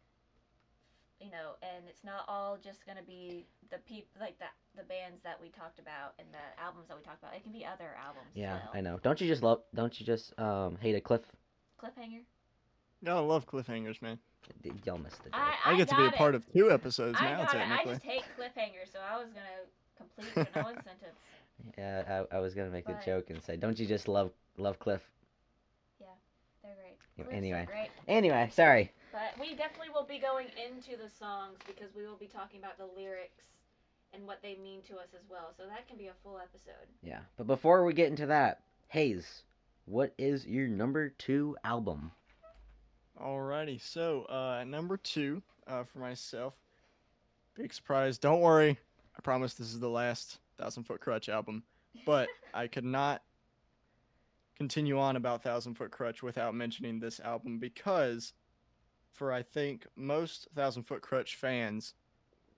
[1.22, 4.46] You know, and it's not all just gonna be the peop like the
[4.76, 7.34] the bands that we talked about and the albums that we talked about.
[7.36, 8.26] It can be other albums.
[8.34, 8.70] Yeah, well.
[8.74, 8.98] I know.
[9.02, 9.60] Don't you just love?
[9.74, 11.22] Don't you just um hate a cliff?
[11.80, 12.22] Cliffhanger.
[13.02, 14.18] No, I love cliffhangers, man.
[14.62, 15.40] D- Y'all missed the joke.
[15.40, 17.60] I, I, get to be a got part of two episodes I now, got it.
[17.68, 19.66] I just hate cliffhangers, so I was gonna
[19.96, 21.18] complete the one sentence.
[21.78, 24.32] Yeah, I, I was gonna make But- a joke and say, don't you just love
[24.58, 25.02] love Cliff?
[26.00, 26.06] Yeah,
[26.62, 26.98] they're great.
[27.16, 27.66] Cliffs anyway.
[27.66, 27.90] great.
[28.08, 28.90] Anyway, sorry.
[29.12, 32.78] But we definitely will be going into the songs because we will be talking about
[32.78, 33.44] the lyrics
[34.14, 35.52] and what they mean to us as well.
[35.56, 36.88] So that can be a full episode.
[37.02, 39.42] Yeah, but before we get into that, Hayes,
[39.84, 42.12] what is your number two album?
[43.20, 46.54] Alrighty, so uh, number two uh, for myself,
[47.54, 48.18] big surprise.
[48.18, 48.78] Don't worry,
[49.16, 51.62] I promise this is the last Thousand Foot Crutch album,
[52.06, 53.22] but I could not
[54.56, 58.32] continue on about Thousand Foot Crutch without mentioning this album because,
[59.12, 61.94] for I think most Thousand Foot Crutch fans,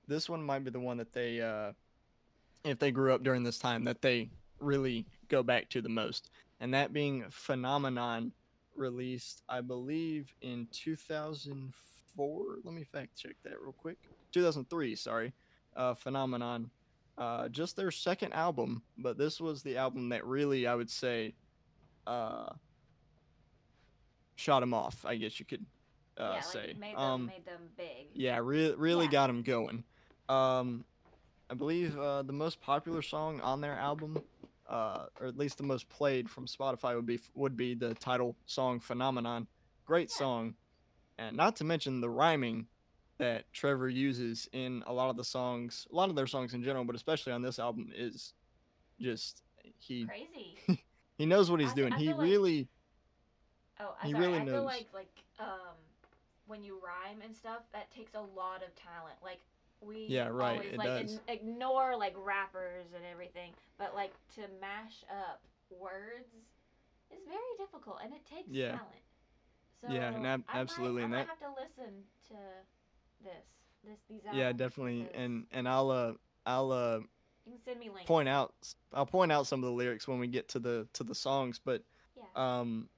[0.07, 1.73] this one might be the one that they, uh,
[2.65, 4.31] if they grew up during this time, that they
[4.61, 6.31] really go back to the most,
[6.61, 8.33] and that being Phenomenon
[8.77, 12.45] released, I believe, in 2004.
[12.65, 13.99] Let me fact check that real quick.
[14.33, 15.33] 2003, sorry.
[15.77, 16.71] Uh, Phenomenon.
[17.17, 21.35] Uh, just their second album, but this was the album that really, I would say,
[22.09, 22.49] uh,
[24.35, 25.05] shot them off.
[25.07, 25.65] I guess you could
[26.19, 26.67] uh, yeah, say.
[26.69, 28.07] like made them um, made them big.
[28.15, 29.11] yeah, re- really Yeah.
[29.11, 29.85] got them going.
[30.29, 30.85] Um,
[31.51, 34.23] I believe uh, the most popular song on their album,
[34.69, 38.37] uh, or at least the most played from Spotify, would be would be the title
[38.47, 39.47] song "Phenomenon."
[39.87, 40.19] Great Yeah.
[40.19, 40.55] song,
[41.19, 42.67] and not to mention the rhyming
[43.19, 46.63] that Trevor uses in a lot of the songs, a lot of their songs in
[46.65, 48.33] general, but especially on this album is
[49.01, 49.43] just
[49.79, 50.57] he Crazy.
[51.19, 51.93] he knows what he's I- doing.
[51.93, 52.69] I he like- really
[53.81, 54.27] Oh, I'm He sorry.
[54.27, 54.65] really I feel knows.
[54.65, 55.11] like like
[55.41, 55.74] um
[56.47, 59.17] when you rhyme and stuff, that takes a lot of talent.
[59.23, 59.41] Like
[59.81, 61.21] we Yeah, right, always it like does.
[61.29, 66.33] ignore like rappers and everything, but like to mash up words
[67.11, 68.73] is very difficult and it takes Yeah.
[68.73, 69.03] talent.
[69.81, 72.37] So Yeah, and ab- I might- absolutely, I and that- have to listen to
[73.23, 73.45] this.
[73.83, 75.11] This these yeah, definitely.
[75.13, 76.15] And and I'll uh
[76.47, 77.01] I'll uh
[77.65, 78.55] send me point out
[78.95, 81.59] I'll point out some of the lyrics when we get to the to the songs,
[81.63, 81.83] but
[82.17, 82.25] Yeah.
[82.35, 82.89] um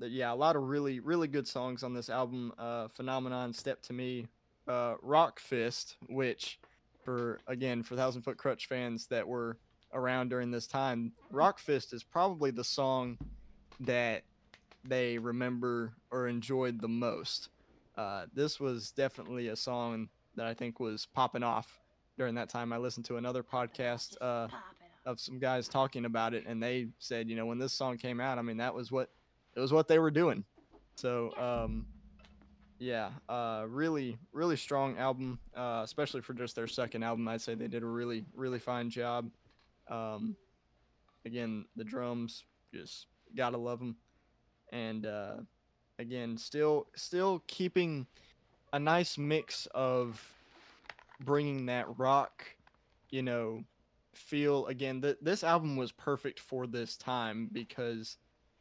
[0.00, 2.52] yeah, a lot of really really good songs on this album.
[2.58, 4.26] Uh Phenomenon, Step to Me,
[4.66, 6.58] uh Rock Fist, which
[7.04, 9.56] for again for Thousand Foot Crutch fans that were
[9.92, 13.18] around during this time, Rock Fist is probably the song
[13.80, 14.22] that
[14.84, 17.48] they remember or enjoyed the most.
[17.96, 21.80] Uh, this was definitely a song that I think was popping off
[22.16, 22.72] during that time.
[22.72, 25.12] I listened to another podcast uh, pop it up.
[25.12, 28.20] of some guys talking about it, and they said, you know, when this song came
[28.20, 29.10] out, I mean, that was what
[29.56, 30.44] it was what they were doing.
[30.96, 31.86] So, um,
[32.78, 37.26] yeah, uh, really, really strong album, uh, especially for just their second album.
[37.28, 39.30] I'd say they did a really, really fine job.
[39.88, 40.36] Um,
[41.24, 43.96] again, the drums, just gotta love them,
[44.72, 45.36] and uh,
[45.98, 48.06] again, still, still keeping
[48.72, 50.22] a nice mix of
[51.20, 52.44] bringing that rock,
[53.10, 53.64] you know,
[54.14, 58.16] feel again that this album was perfect for this time because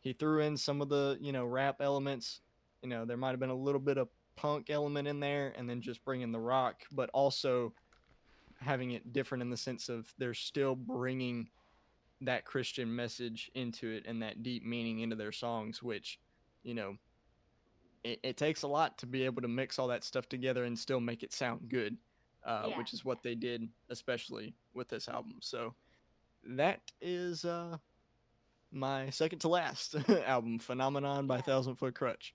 [0.08, 2.40] he threw in some of the you know rap elements
[2.82, 5.70] you know there might have been a little bit of punk element in there and
[5.70, 7.74] then just bringing the rock but also
[8.62, 11.50] having it different in the sense of they're still bringing
[12.22, 16.20] that christian message into it and that deep meaning into their songs which
[16.64, 16.96] you know
[18.06, 20.80] it, it takes a lot to be able to mix all that stuff together and
[20.80, 21.98] still make it sound good
[22.46, 22.78] uh, Yeah.
[22.78, 25.74] which is what they did especially with this album so
[26.46, 27.78] that is uh
[28.72, 29.96] my second to last
[30.26, 31.42] album phenomenon by Yeah.
[31.42, 32.34] thousand foot crutch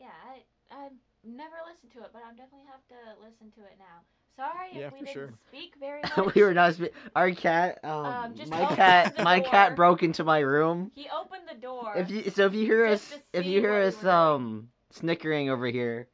[0.00, 0.42] Yeah, I
[0.74, 0.92] I've
[1.24, 4.02] never listened to it, but I'll definitely have to listen to it now.
[4.36, 5.30] Sorry Yeah, if we for didn't sure.
[5.48, 6.34] speak very much.
[6.34, 6.74] we were not.
[6.74, 7.80] Spe- our cat.
[7.84, 9.16] Um, Um, my cat.
[9.16, 10.92] the My cat broke into my room.
[10.94, 11.94] He opened the door.
[11.96, 15.50] If you so, if you hear us, if you hear what we us, um, snickering
[15.50, 16.06] over here,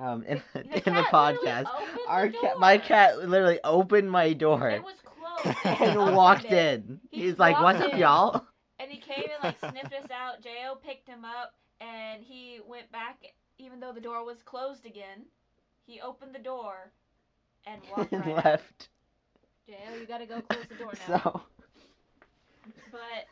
[0.00, 4.10] um, in, the in the cat podcast, opened the our cat, my cat, literally opened
[4.10, 5.56] my door It was closed.
[5.80, 6.52] and walked it,
[6.84, 7.00] in.
[7.10, 8.46] He He's like, walked "What's up, y'all?"
[8.88, 10.42] And he came and like sniffed us out.
[10.42, 13.18] Jo picked him up, and he went back,
[13.58, 15.26] even though the door was closed again.
[15.86, 16.90] He opened the door
[17.66, 18.44] and walked and right out.
[18.44, 18.88] left.
[19.68, 21.18] Jo, you gotta go close the door now.
[21.22, 21.42] So
[22.90, 23.26] But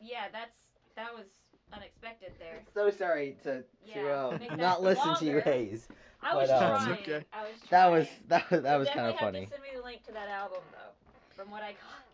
[0.00, 0.56] yeah, that's
[0.96, 1.26] that was
[1.74, 2.62] unexpected there.
[2.72, 4.06] so sorry to to Yeah,
[4.50, 5.42] uh, not listen to you, longer.
[5.42, 5.88] Hayes.
[6.22, 7.00] I was But, um, trying.
[7.00, 7.24] Okay.
[7.34, 7.70] I was trying.
[7.70, 9.40] That was that was that You was kind of definitely funny.
[9.40, 10.92] Have to send me the link to that album though,
[11.36, 12.04] from what I got.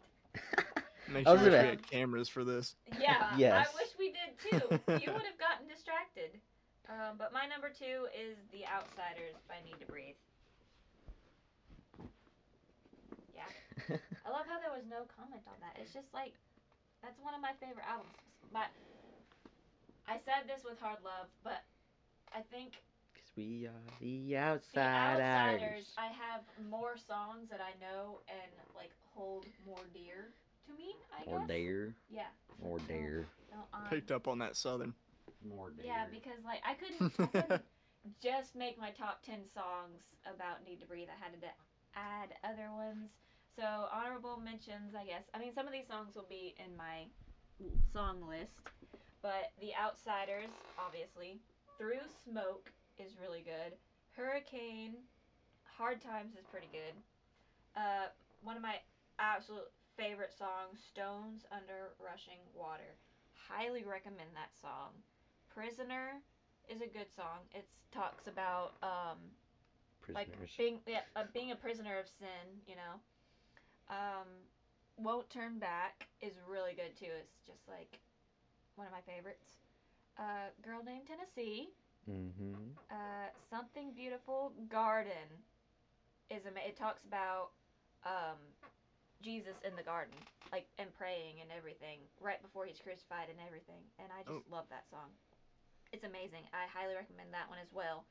[1.09, 3.69] Make I was sure we gonna- had cameras for this Yeah, Yes.
[3.69, 4.67] I wish we did too.
[5.05, 6.31] You would have gotten distracted.
[6.89, 10.15] Um, but my number two is The Outsiders by Need to Breathe.
[13.35, 13.43] Yeah.
[14.23, 15.75] I love how there was no comment on that.
[15.83, 16.35] It's just like,
[17.03, 18.15] that's one of my favorite albums.
[18.53, 18.71] But
[20.07, 21.67] I said this with Hard Love, but
[22.31, 22.79] I think
[23.19, 25.27] Cause we are the The outsiders.
[25.27, 30.31] Outsiders, I have more songs that I know and like hold more dear
[30.67, 31.29] to me, I guess.
[31.29, 32.27] Or dare, Yeah.
[32.63, 34.95] or dare, so, um, picked up on that southern
[35.47, 35.87] more dare.
[35.87, 37.63] Yeah, because like I couldn't, I couldn't
[38.23, 41.09] just make my top ten songs about Need to Breathe.
[41.11, 41.47] I had to
[41.95, 43.11] add other ones.
[43.57, 45.25] So honorable mentions, I guess.
[45.33, 47.07] I mean, some of these songs will be in my
[47.93, 48.61] song list,
[49.23, 51.41] but The Outsiders, obviously.
[51.79, 53.77] Through Smoke is really good.
[54.17, 54.95] Hurricane,
[55.65, 56.95] Hard Times is pretty good.
[57.77, 58.09] Uh,
[58.43, 58.77] one of my
[59.19, 62.97] absolute favorite song, Stones Under Rushing Water.
[63.49, 64.93] Highly recommend that song.
[65.53, 66.21] Prisoner
[66.69, 67.47] is a good song.
[67.55, 69.19] It talks about um,
[70.15, 70.29] like
[70.59, 73.01] being yeah, uh, being a prisoner of sin, you know.
[73.89, 74.27] Um,
[74.99, 77.13] Won't Turn Back is really good too.
[77.21, 77.99] It's just like
[78.77, 79.47] one of my favorites.
[80.19, 81.69] Uh, Girl Named Tennessee.
[82.09, 82.55] mm-hmm.
[82.91, 85.45] Uh, Something Beautiful Garden
[86.31, 87.51] is ama- it talks about
[88.05, 88.39] um,
[89.23, 90.15] Jesus in the garden,
[90.53, 93.83] like and praying and everything right before he's crucified and everything.
[93.99, 95.11] And I just love that song.
[95.93, 96.45] It's amazing.
[96.53, 98.05] I highly recommend that one as well.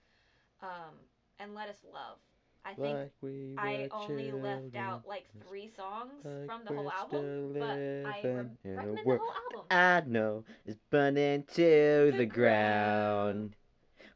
[0.62, 0.95] Um,
[1.39, 2.18] and Let Us Love.
[2.66, 6.91] I think Like we I only left out like three songs like from the whole
[6.91, 9.66] album, but I living re- in a recommend the whole album.
[9.70, 13.56] I know is burning to the, The ground.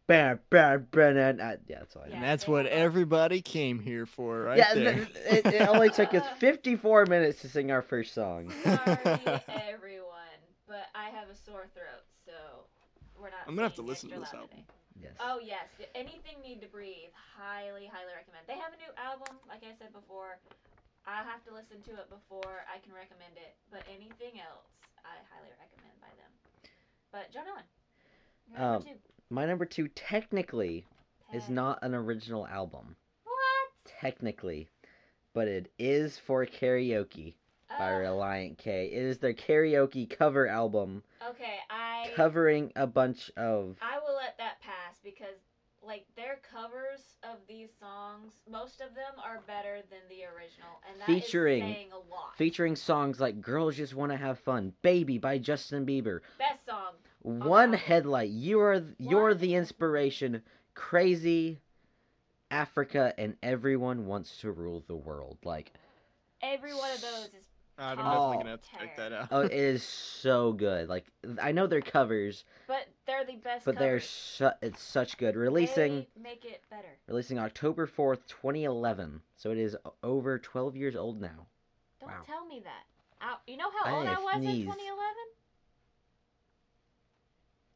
[0.09, 2.09] Burn, burn, burn, and I, yeah, that's all I.
[2.09, 6.17] Yeah, and that's what everybody came here for right yeah, there it, it only took
[6.17, 8.49] us 54 minutes to sing our first song.
[8.65, 9.21] Sorry,
[9.69, 12.33] everyone, but I have a sore throat, so
[13.21, 13.45] we're not.
[13.45, 14.49] I'm gonna have to listen to this album.
[14.49, 14.65] today.
[14.97, 15.13] Yes.
[15.21, 17.13] Oh yes, anything need to breathe.
[17.13, 18.49] Highly, highly recommend.
[18.49, 20.41] They have a new album, like I said before.
[21.05, 23.53] I have to listen to it before I can recommend it.
[23.69, 24.73] But anything else,
[25.05, 26.33] I highly recommend by them.
[27.13, 27.61] But John Owen,
[28.49, 28.97] your Um, number two.
[29.29, 30.85] My number two technically
[31.33, 32.95] is not an original album.
[33.23, 33.69] What?
[33.99, 34.69] Technically.
[35.33, 37.35] But it is for karaoke
[37.69, 38.87] by Uh, Relient K.
[38.87, 44.37] It is their karaoke cover album okay, I covering a bunch of I will let
[44.39, 45.35] that pass because
[45.83, 50.99] like their covers of these songs, most of them are better than the original, and
[50.99, 52.35] that is Featuring- saying a lot.
[52.35, 56.95] featuring songs like Girls Just Wanna Have Fun, Baby by Justin Bieber, Best song.
[57.21, 57.79] One album.
[57.79, 60.41] Headlight, You Are You're One the Inspiration,
[60.73, 61.59] Crazy,
[62.51, 65.37] Africa, and Everyone Wants to Rule the World.
[65.43, 65.73] Like
[66.41, 67.45] Every one of those is
[67.77, 68.03] I'm Oh.
[68.03, 69.27] definitely gonna have to check that out.
[69.31, 69.83] oh, it is
[70.21, 70.89] so good.
[70.89, 71.05] Like
[71.41, 74.09] I know they're covers, but they're the best but they're covers.
[74.09, 75.35] su- it's such good.
[75.35, 76.97] Releasing They make it better.
[77.07, 79.21] releasing October 4th, 2011.
[79.37, 81.47] So it is o- over 12 years old now.
[82.01, 82.21] Don't Wow.
[82.25, 82.83] tell me that.
[83.21, 84.65] I, you know how I old I have was in sneeze.
[84.65, 85.13] 2011?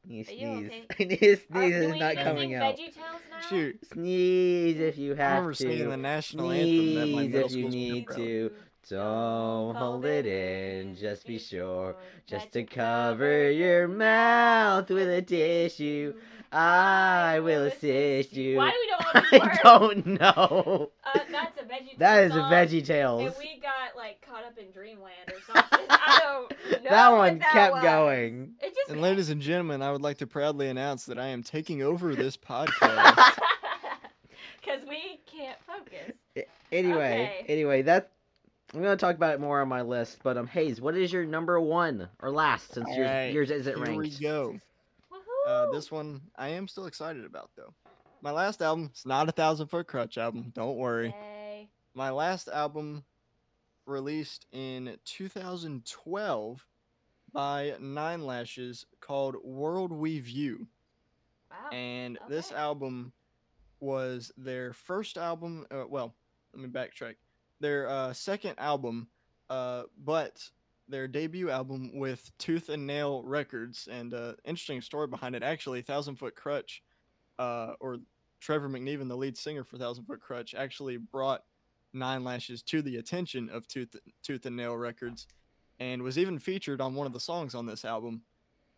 [0.05, 0.39] Sneeze, Are you
[0.69, 0.71] sneeze.
[0.91, 1.07] okay?
[1.07, 2.77] sneeze, Are- sneeze do is not coming sing out.
[2.77, 3.49] Now?
[3.49, 5.97] Shoot, Sneeze if you have I have remember singing the to.
[5.97, 8.51] national anthem that my Sneeze middle if you need to.
[8.89, 11.95] Don't hold it in, just be sure.
[12.27, 16.13] Just to cover your mouth with a tissue.
[16.51, 18.57] I will assist you.
[18.57, 20.91] Why do we know all these I don't know.
[21.03, 21.97] Uh, that's a veggie.
[21.97, 23.21] That is a Veggie Tales.
[23.25, 25.22] And we got like caught up in Dreamland or something.
[26.05, 26.51] I don't
[26.83, 26.89] know.
[26.89, 27.83] That one that kept was.
[27.83, 28.53] going.
[28.61, 31.43] It just And ladies and gentlemen, I would like to proudly announce that I am
[31.43, 33.37] taking over this podcast.
[34.61, 36.13] because we can't focus.
[36.71, 37.45] Anyway, Okay.
[37.47, 38.09] anyway, that's
[38.73, 40.19] I'm gonna talk about it more on my list.
[40.23, 43.77] But um, Hayes, what is your number one or last since yours, Alright, yours isn't
[43.77, 44.19] Here we ranked?
[44.21, 44.55] go.
[45.11, 45.47] Woohoo!
[45.47, 47.73] Uh, this one I am still excited about though.
[48.21, 50.51] My last album, it's not a thousand foot crutch album.
[50.55, 51.09] Don't worry.
[51.09, 51.69] Yay.
[51.93, 53.03] My last album
[53.85, 56.65] released in 2012
[57.33, 60.67] by Nine Lashes called World We View.
[61.51, 61.69] Wow.
[61.71, 63.13] and this album
[63.79, 66.15] was their first album uh, well
[66.53, 67.15] let me backtrack
[67.59, 69.07] their uh, second album
[69.51, 70.49] uh, but
[70.87, 75.81] their debut album with tooth and nail records and uh, interesting story behind it actually
[75.83, 76.81] thousand foot crutch
[77.37, 77.97] uh, or
[78.39, 81.43] trevor mcnevan the lead singer for thousand foot crutch actually brought
[81.93, 85.27] nine lashes to the attention of tooth, tooth and nail records
[85.79, 88.21] and was even featured on one of the songs on this album.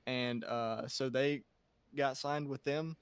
[0.08, 1.44] And uh, so they
[1.96, 2.98] got signed with them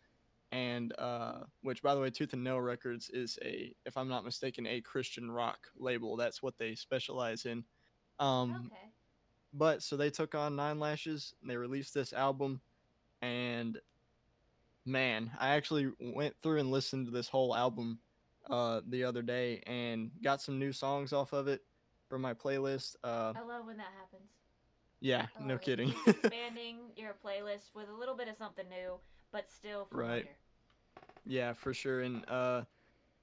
[0.54, 4.24] and uh which by the way tooth and nail records is a if i'm not
[4.24, 6.16] mistaken a christian rock label.
[6.16, 7.64] That's what they specialize in.
[8.20, 8.92] Um okay.
[9.52, 12.62] but so they took on nine lashes and they released this album.
[13.24, 13.80] And
[14.86, 17.98] man i actually went through and listened to this whole album
[18.50, 21.62] uh the other day and got some new songs off of it
[22.10, 24.30] for my playlist uh I love when that happens.
[25.02, 28.96] yeah I no kidding expanding your playlist with a little bit of something new,
[29.32, 30.14] but still familiar.
[30.16, 30.26] Right.
[31.26, 32.02] Yeah, for sure.
[32.02, 32.64] And uh,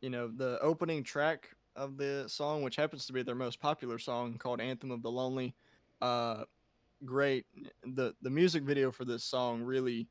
[0.01, 3.99] you know, the opening track of the song, which happens to be their most popular
[3.99, 5.55] song, called "Anthem of the Lonely,"
[6.01, 6.45] uh,
[7.05, 7.47] great.
[7.85, 10.09] the The music video for this song really,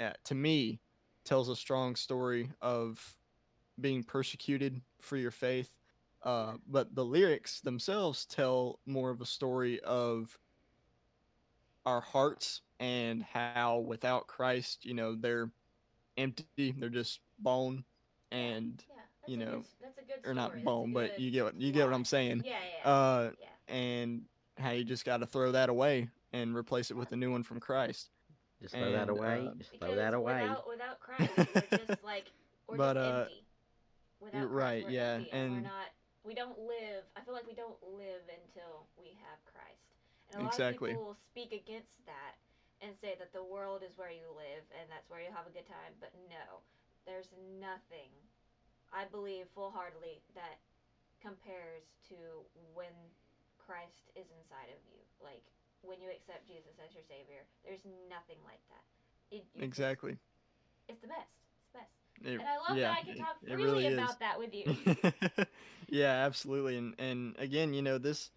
[0.00, 0.80] uh, to me,
[1.24, 3.17] tells a strong story of
[3.80, 5.72] being persecuted for your faith.
[6.22, 10.36] Uh, but the lyrics themselves tell more of a story of
[11.86, 15.50] our hearts and how without Christ, you know, they're
[16.16, 17.84] empty, they're just bone,
[18.30, 20.92] and Yeah, that's you a know, good, that's a good or not That's a bone,
[20.92, 22.42] but you get what you get what I'm saying.
[22.44, 23.74] Yeah, yeah, Uh, yeah.
[23.74, 24.22] and
[24.58, 27.42] how you just got to throw that away and replace it with a new one
[27.42, 28.10] from Christ.
[28.60, 29.46] Just throw that away.
[29.48, 30.42] uh, Just throw that away.
[30.42, 32.26] Without, without Christ, we're just like
[32.68, 33.44] we're But, just uh, empty.
[34.20, 35.90] Without Christ, right, we're yeah, empty, and, we're not.
[36.24, 37.06] We don't live.
[37.16, 39.94] I feel like we don't live until we have Christ.
[40.32, 40.90] And a lot Exactly.
[40.90, 42.36] of people will speak against that
[42.82, 45.54] and say that the world is where you live and that's where you have a
[45.54, 45.94] good time.
[46.02, 46.62] But no,
[47.06, 48.12] there's nothing.
[48.92, 50.60] I believe full heartedly that
[51.22, 52.44] compares to
[52.74, 52.92] when
[53.56, 55.00] Christ is inside of you.
[55.22, 55.42] Like
[55.82, 58.84] when you accept Jesus as your savior, there's nothing like that.
[59.32, 60.16] It, Exactly.
[60.88, 61.47] it's the best.
[62.20, 62.36] It's the best.
[62.36, 64.16] It- And I love yeah, that I can talk freely really is.
[64.20, 64.66] that with you.
[65.88, 66.76] yeah, absolutely.
[66.76, 68.30] And and again, you know, this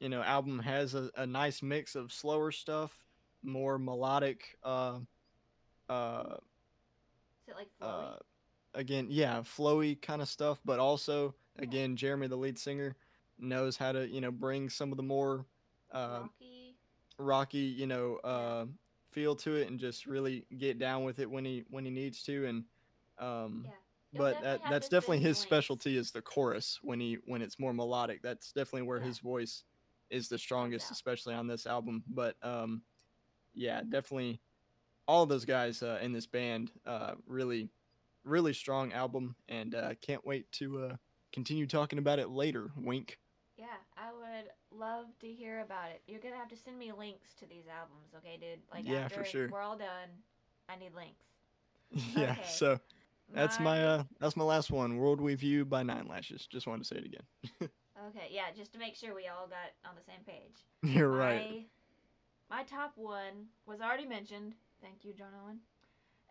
[0.00, 3.04] you know album has a, a nice mix of slower stuff,
[3.42, 4.98] more melodic uh
[5.88, 6.36] uh
[7.46, 8.06] Is it like flowy?
[8.06, 8.16] uh
[8.74, 12.96] again, yeah, flowy kind of stuff, but also again, Jeremy the lead singer
[13.38, 15.46] knows how to, you know, bring some of the more
[15.92, 16.76] uh rocky?
[17.18, 18.66] rocky, you know, uh
[19.10, 22.22] feel to it and just really get down with it when he when he needs
[22.24, 22.64] to and
[23.18, 23.70] um Yeah.
[24.14, 25.40] But that, that's definitely his links.
[25.40, 29.06] specialty is the chorus when he when it's more melodic that's definitely where Yeah.
[29.06, 29.64] his voice
[30.10, 30.92] is the strongest out.
[30.92, 32.82] especially on this album but um
[33.54, 34.40] yeah definitely
[35.08, 36.70] all those guys uh, in this band.
[36.86, 37.68] Uh, really,
[38.24, 40.96] really strong album, and uh, can't wait to uh,
[41.32, 42.70] continue talking about it later.
[42.76, 43.18] Wink.
[43.56, 46.02] Yeah, I would love to hear about it.
[46.06, 48.60] You're gonna have to send me links to these albums, okay, dude?
[48.72, 49.48] Like Yeah, for sure.
[49.48, 50.08] we're all done,
[50.68, 51.24] I need links.
[52.16, 52.32] yeah.
[52.32, 52.42] Okay.
[52.48, 52.78] So
[53.34, 54.96] that's my uh, that's my last one.
[54.96, 56.46] World We View by Nine Lashes.
[56.46, 57.70] Just wanted to say it again.
[58.08, 60.64] Okay, yeah, just to make sure we all got on the same page.
[60.82, 61.64] You're right.
[62.50, 64.54] My, my top one was already mentioned.
[64.82, 65.58] Thank you, John Owen.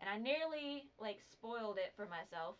[0.01, 2.57] And I nearly like spoiled it for myself,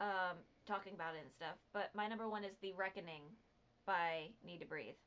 [0.00, 1.56] um, talking about it and stuff.
[1.72, 3.22] But my number one is "The Reckoning"
[3.84, 5.00] by Need to Breathe,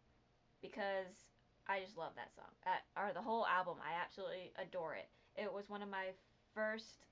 [0.61, 1.31] because
[1.67, 2.51] I just love that song.
[2.67, 5.07] Uh, or the whole album, I absolutely adore it.
[5.37, 6.07] It was one of my
[6.53, 7.05] first,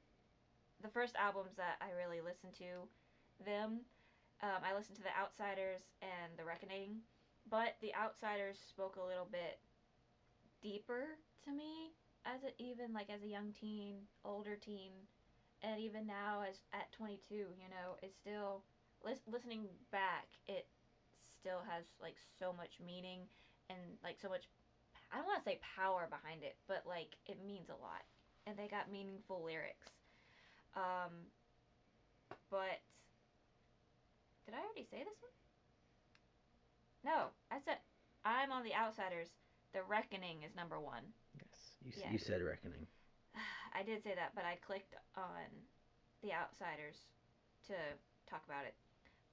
[0.82, 2.90] the first albums that I really listened to.
[3.46, 3.82] Them,
[4.44, 7.02] um, I listened to The Outsiders and The Reckoning,
[7.50, 9.58] but The Outsiders spoke a little bit
[10.62, 11.94] deeper to me
[12.26, 14.92] as a, even like as a young teen, older teen,
[15.64, 18.64] and even now as at 22, you know, it's still
[19.04, 20.28] lis- listening back.
[20.48, 20.68] It
[21.26, 23.22] still has like so much meaning
[23.70, 24.46] and like so much.
[25.12, 28.06] I don't want to say power behind it, but like it means a lot,
[28.46, 30.01] and they got meaningful lyrics.
[30.76, 31.12] Um,
[32.50, 32.80] but
[34.46, 35.32] did I already say this one?
[37.04, 37.78] No, I said
[38.26, 39.28] I'm on the Outsiders.
[39.74, 41.04] The Reckoning is number one.
[41.36, 42.12] Yes, you, Yeah.
[42.12, 42.86] you said reckoning.
[43.74, 45.48] I did say that, but I clicked on
[46.22, 46.98] the Outsiders
[47.68, 47.74] to
[48.30, 48.76] talk about it.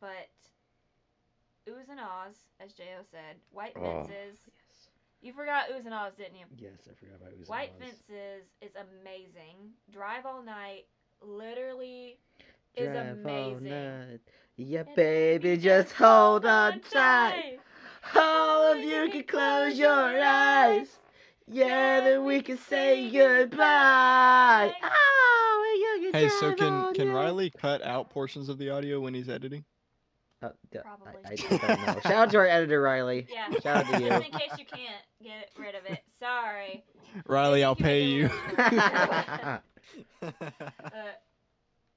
[0.01, 0.31] But
[1.69, 4.03] Oohs and Ahs, as Jo said, White Oh.
[4.07, 4.39] Fences.
[4.47, 4.89] Yes.
[5.21, 6.47] You forgot Oohs and Ahs, didn't you?
[6.57, 7.49] Yes, I forgot about Oz.
[7.49, 9.75] White Fences is amazing.
[9.93, 10.87] Drive All Night
[11.23, 12.19] literally
[12.77, 13.69] is Drive amazing.
[13.71, 14.21] night.
[14.57, 17.59] Yeah, And baby, just hold on tight.
[18.15, 19.91] All of you can close your
[20.23, 20.89] eyes.
[21.47, 24.73] Yeah, then we can say goodbye.
[24.83, 27.15] Oh, you can Hey, so can can night.
[27.15, 29.65] Riley cut out portions of the audio when he's editing?
[30.43, 31.13] Uh, d- Probably.
[31.25, 32.01] I, I don't know.
[32.03, 33.27] Shout out to our editor, Riley.
[33.33, 33.51] Yeah.
[33.61, 34.09] Shout out to you.
[34.09, 36.01] Just in case you can't get rid of it.
[36.21, 36.85] Sorry.
[37.27, 38.31] Riley, I'll pay you.
[40.23, 41.15] Uh,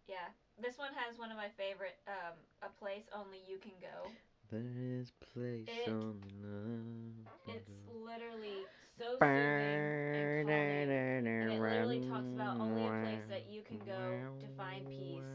[0.07, 0.29] yeah.
[0.61, 4.11] This one has one of my favorite, um, a place only you can go.
[4.51, 8.61] there is place It- only love It's literally
[8.97, 9.79] so soothing
[10.13, 10.91] and calming.
[10.91, 15.31] And it literally talks about only a place that you can go to find peace.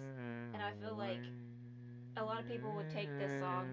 [0.55, 1.25] And I feel like
[2.17, 3.67] a lot of people would take this song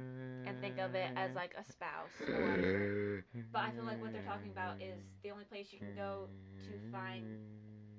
[0.48, 3.24] and think of it as like a spouse or.
[3.54, 6.26] But I feel like what they're talking about is the only place you can go
[6.66, 7.22] to find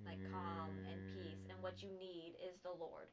[0.07, 3.09] like calm and peace and what you need is the Lord.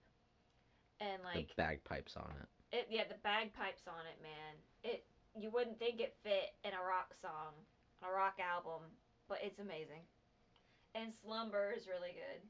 [0.99, 2.75] And like the bagpipes on it.
[2.75, 4.53] it yeah, the bagpipes on it, man.
[4.83, 7.55] It you wouldn't think it fit in a rock song,
[8.03, 8.83] a rock album,
[9.27, 10.03] but it's amazing.
[10.93, 12.41] And Slumber is really good.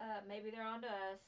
[0.00, 1.20] Uh, maybe they're on to us.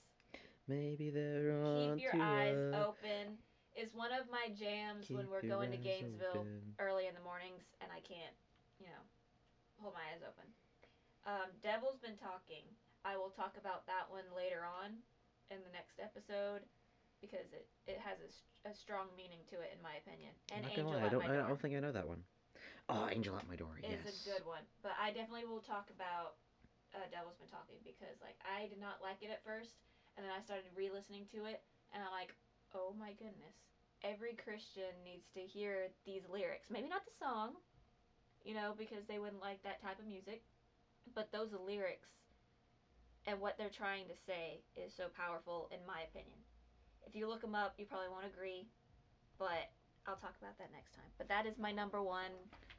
[0.68, 2.74] Maybe they're on Keep your eyes us.
[2.78, 3.36] open
[3.74, 6.76] is one of my jams when we're going to Gainesville open.
[6.78, 8.36] early in the mornings and I can't,
[8.78, 9.02] you know,
[9.80, 10.46] hold my eyes open.
[11.26, 12.66] Um, Devil's been talking.
[13.06, 14.98] I will talk about that one later on
[15.50, 16.62] in the next episode
[17.22, 20.34] because it, it has a strong meaning to it in my opinion.
[20.50, 22.22] And Angel lie, I don't, I don't think I know that one.
[22.90, 23.78] Oh, Angel at my door.
[23.78, 24.02] is yes.
[24.02, 24.66] a good one.
[24.82, 26.42] But I definitely will talk about
[26.94, 29.78] uh, Devil's Been Talking because like I did not like it at first,
[30.18, 31.62] and then I started re-listening to it,
[31.94, 32.34] and I'm like,
[32.74, 33.54] oh my goodness,
[34.02, 36.68] every Christian needs to hear these lyrics.
[36.74, 37.56] Maybe not the song,
[38.42, 40.42] you know, because they wouldn't like that type of music,
[41.14, 42.08] but those lyrics
[43.26, 46.38] and what they're trying to say is so powerful in my opinion.
[47.06, 48.66] If you look them up, you probably won't agree,
[49.38, 49.70] but
[50.06, 51.04] I'll talk about that next time.
[51.18, 52.30] But that is my number one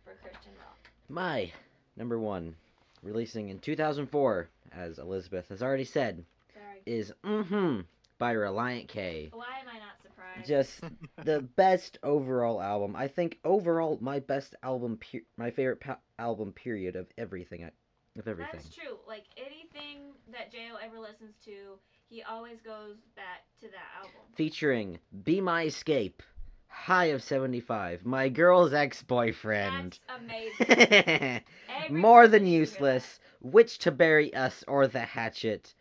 [0.04, 0.78] for Christian rock.
[1.10, 1.52] My
[1.96, 2.56] number one,
[3.02, 6.82] releasing in 2004, as Elizabeth has already said, Sorry.
[6.86, 7.82] is Mm-hmm
[8.24, 9.30] by Relient K.
[9.34, 10.48] Why am I not surprised?
[10.48, 10.82] Just
[11.26, 12.96] the best overall album.
[12.96, 17.70] I think overall my best album, per- my favorite pa- album period of everything.
[18.16, 18.52] I- Of everything.
[18.54, 18.98] That's true.
[19.08, 24.12] Like anything that Jo ever listens to, he always goes back to that album.
[24.36, 26.22] Featuring Be My Escape,
[26.68, 30.00] High of 75, My Girl's Ex-Boyfriend.
[30.08, 31.42] That's amazing.
[31.90, 33.20] More than needs to hear useless.
[33.42, 35.74] Which to bury us or the hatchet.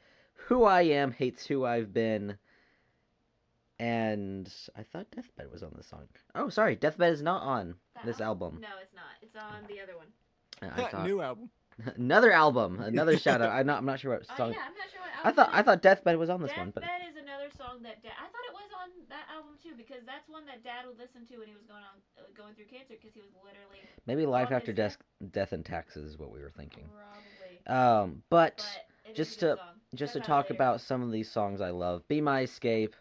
[0.46, 2.38] Who I am hates who I've been.
[3.78, 6.06] And I thought Deathbed was on this song.
[6.34, 8.04] Oh, sorry, Deathbed is not on that.
[8.06, 8.58] this That album.
[8.60, 9.04] No, it's not.
[9.22, 10.06] It's on the other one.
[10.62, 11.50] I thought New album.
[11.96, 13.50] another album, another shout out.
[13.56, 13.78] I'm not.
[13.78, 14.52] I'm not sure what Oh song.
[14.52, 15.50] yeah, I'm not sure what I thought.
[15.52, 18.12] I thought Deathbed was on this one, but Deathbed is another song that Dad.
[18.18, 21.24] I thought it was on that album too because that's one that Dad would listen
[21.26, 24.26] to when he was going on uh, going through cancer because he was literally maybe
[24.26, 24.98] Life After Death,
[25.32, 26.84] Death and Taxes is what we were thinking.
[26.88, 27.66] probably.
[27.66, 28.64] Um, but,
[29.06, 29.58] But just to- song.
[29.94, 32.06] just to Check it out talk about some of these songs I love.
[32.08, 32.96] Be My Escape.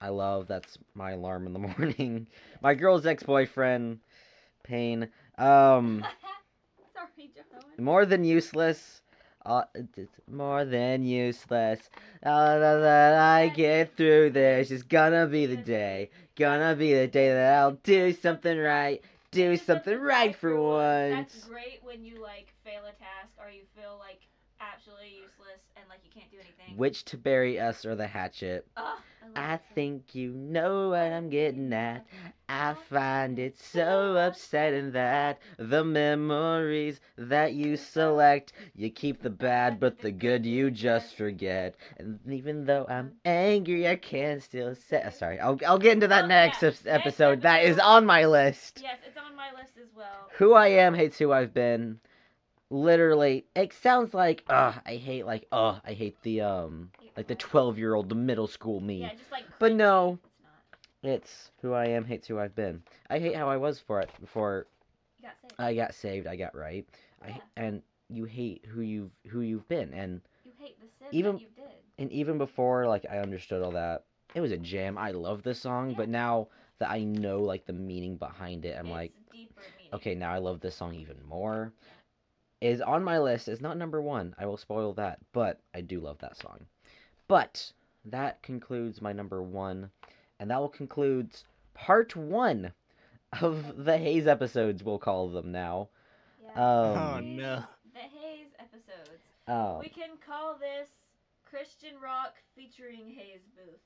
[0.00, 0.46] I love.
[0.48, 2.26] That's my alarm in the morning.
[2.60, 4.00] My girl's ex-boyfriend.
[4.62, 5.04] Pain.
[5.38, 6.33] Um, Sorry, Jonah.
[7.78, 9.02] More than useless.
[9.44, 9.64] Uh,
[10.30, 11.90] more than useless.
[12.24, 14.70] Uh, that I get through this.
[14.70, 16.10] It's gonna be the day.
[16.36, 19.02] Gonna be the day that I'll do something right.
[19.32, 21.32] Do something right for once.
[21.32, 24.20] That's great when you like fail a task or you feel like
[24.72, 26.76] absolutely useless and like you can't do anything.
[26.76, 28.66] Which to bury us or the hatchet?
[28.76, 32.06] Ugh, love I think you know what I'm getting at.
[32.48, 39.80] I find it so upsetting that the memories that you select, you keep the bad,
[39.80, 41.74] but the good you just forget.
[41.98, 45.02] And even though I'm angry, I can still say.
[45.02, 46.68] uh, Sorry, I'll I'll get into that Oh, next yeah.
[46.68, 47.42] Next episode.
[47.42, 48.80] That is on my list.
[48.82, 50.28] Yes, it's on my list as well.
[50.36, 51.98] Who I am hates who I've been.
[52.74, 57.36] Literally, it sounds like ugh, I hate like ugh, I hate the um like the
[57.36, 59.02] twelve year old, the middle school me.
[59.02, 59.44] Yeah, just like.
[59.60, 60.18] But no.
[61.04, 61.22] It's.
[61.22, 62.82] It's who I am hates who I've been.
[63.08, 64.66] I hate how I was for it before
[65.22, 65.54] got saved.
[65.60, 66.26] I got saved.
[66.26, 66.84] I got right.
[67.24, 71.32] I and you hate who you've who you've been, and You hate the sin Even-
[71.36, 71.64] that you did.
[71.98, 74.02] and even before like I understood all that,
[74.34, 74.98] it was a jam.
[74.98, 75.96] I love this song, Yeah.
[75.98, 76.48] but now
[76.80, 79.12] that I know like the meaning behind it, I'm it's like,
[79.92, 81.72] okay, now I love this song even more.
[82.64, 83.46] Is on my list.
[83.48, 84.34] It's not number one.
[84.38, 86.64] I will spoil that, but I do love that song.
[87.28, 87.72] But
[88.06, 89.90] that concludes my number one,
[90.40, 91.30] and that will conclude
[91.74, 92.72] part one
[93.42, 94.82] of the Hayes episodes.
[94.82, 95.88] We'll call them now.
[96.42, 96.52] Yeah.
[96.52, 97.64] Um, Oh, no.
[97.92, 99.20] The Hayes episodes.
[99.46, 100.88] Um, We can call this
[101.44, 103.80] Christian rock featuring Hayes Booth.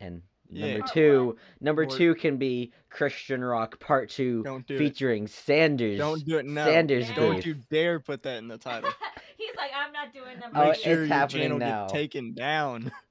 [0.00, 0.20] and
[0.50, 0.72] Yeah.
[0.78, 1.36] number two, one.
[1.60, 4.78] number Or- two can be Christian rock part two, Don't do it.
[4.78, 5.98] featuring Sanders.
[5.98, 6.64] Don't do it now.
[6.64, 7.32] Sanders Don't Booth.
[7.32, 8.90] Don't you dare put that in the title.
[9.36, 11.82] He's like, I'm not doing number Oh, Make it's sure your happening channel now.
[11.82, 12.90] gets taken down.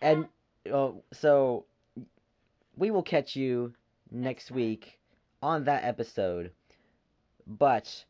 [0.00, 0.26] And
[0.72, 1.64] oh, so
[2.76, 3.72] we will catch you
[4.10, 5.00] next week
[5.42, 6.52] on that episode.
[7.46, 8.04] But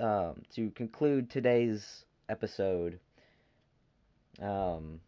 [0.00, 2.98] um, to conclude today's episode,
[4.42, 5.00] um,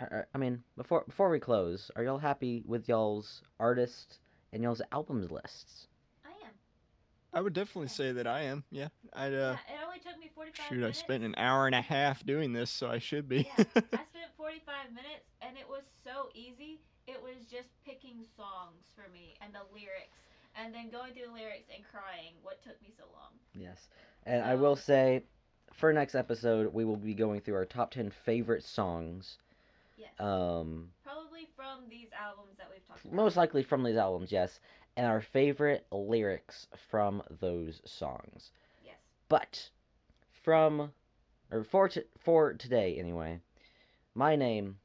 [0.00, 4.18] I, I- I mean, before before we close, are y'all happy with y'all's artists
[4.52, 5.88] and y'all's albums lists?
[6.24, 6.52] I am.
[7.32, 8.64] I would definitely say that I am.
[8.70, 8.88] Yeah.
[9.12, 11.80] I'd uh yeah, it only took me 45 shoot, I spent an hour and a
[11.80, 13.38] half doing this, so I should be.
[13.38, 16.80] Yeah, I spent 45 minutes and it was so easy.
[17.06, 20.18] It was just picking songs for me and the lyrics
[20.56, 23.32] and then going through the lyrics and crying what took me so long.
[23.54, 23.88] Yes,
[24.24, 25.24] and I will say,
[25.72, 29.38] for next episode, we will be going through our top ten favorite songs.
[30.02, 30.10] Yes.
[30.20, 33.14] Um, Probably from these albums that we've talked about.
[33.14, 34.60] most likely from these albums, yes,
[34.96, 38.50] and our favorite lyrics from those songs.
[38.84, 38.96] Yes.
[39.28, 39.70] But
[40.42, 40.92] from
[41.50, 43.40] or for t- for today anyway,
[44.14, 44.76] my name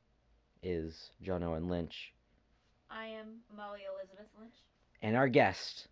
[0.63, 2.13] is John Owen Lynch,
[2.89, 4.53] I am Molly Elizabeth Lynch.
[5.01, 5.87] and our guest,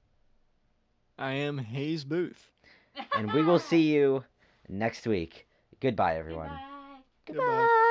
[1.17, 2.47] I am Hayes Booth.
[3.15, 4.23] and we will see you
[4.69, 5.45] next week.
[5.81, 6.49] Goodbye, everyone.
[7.25, 7.43] Goodbye.
[7.43, 7.81] Goodbye.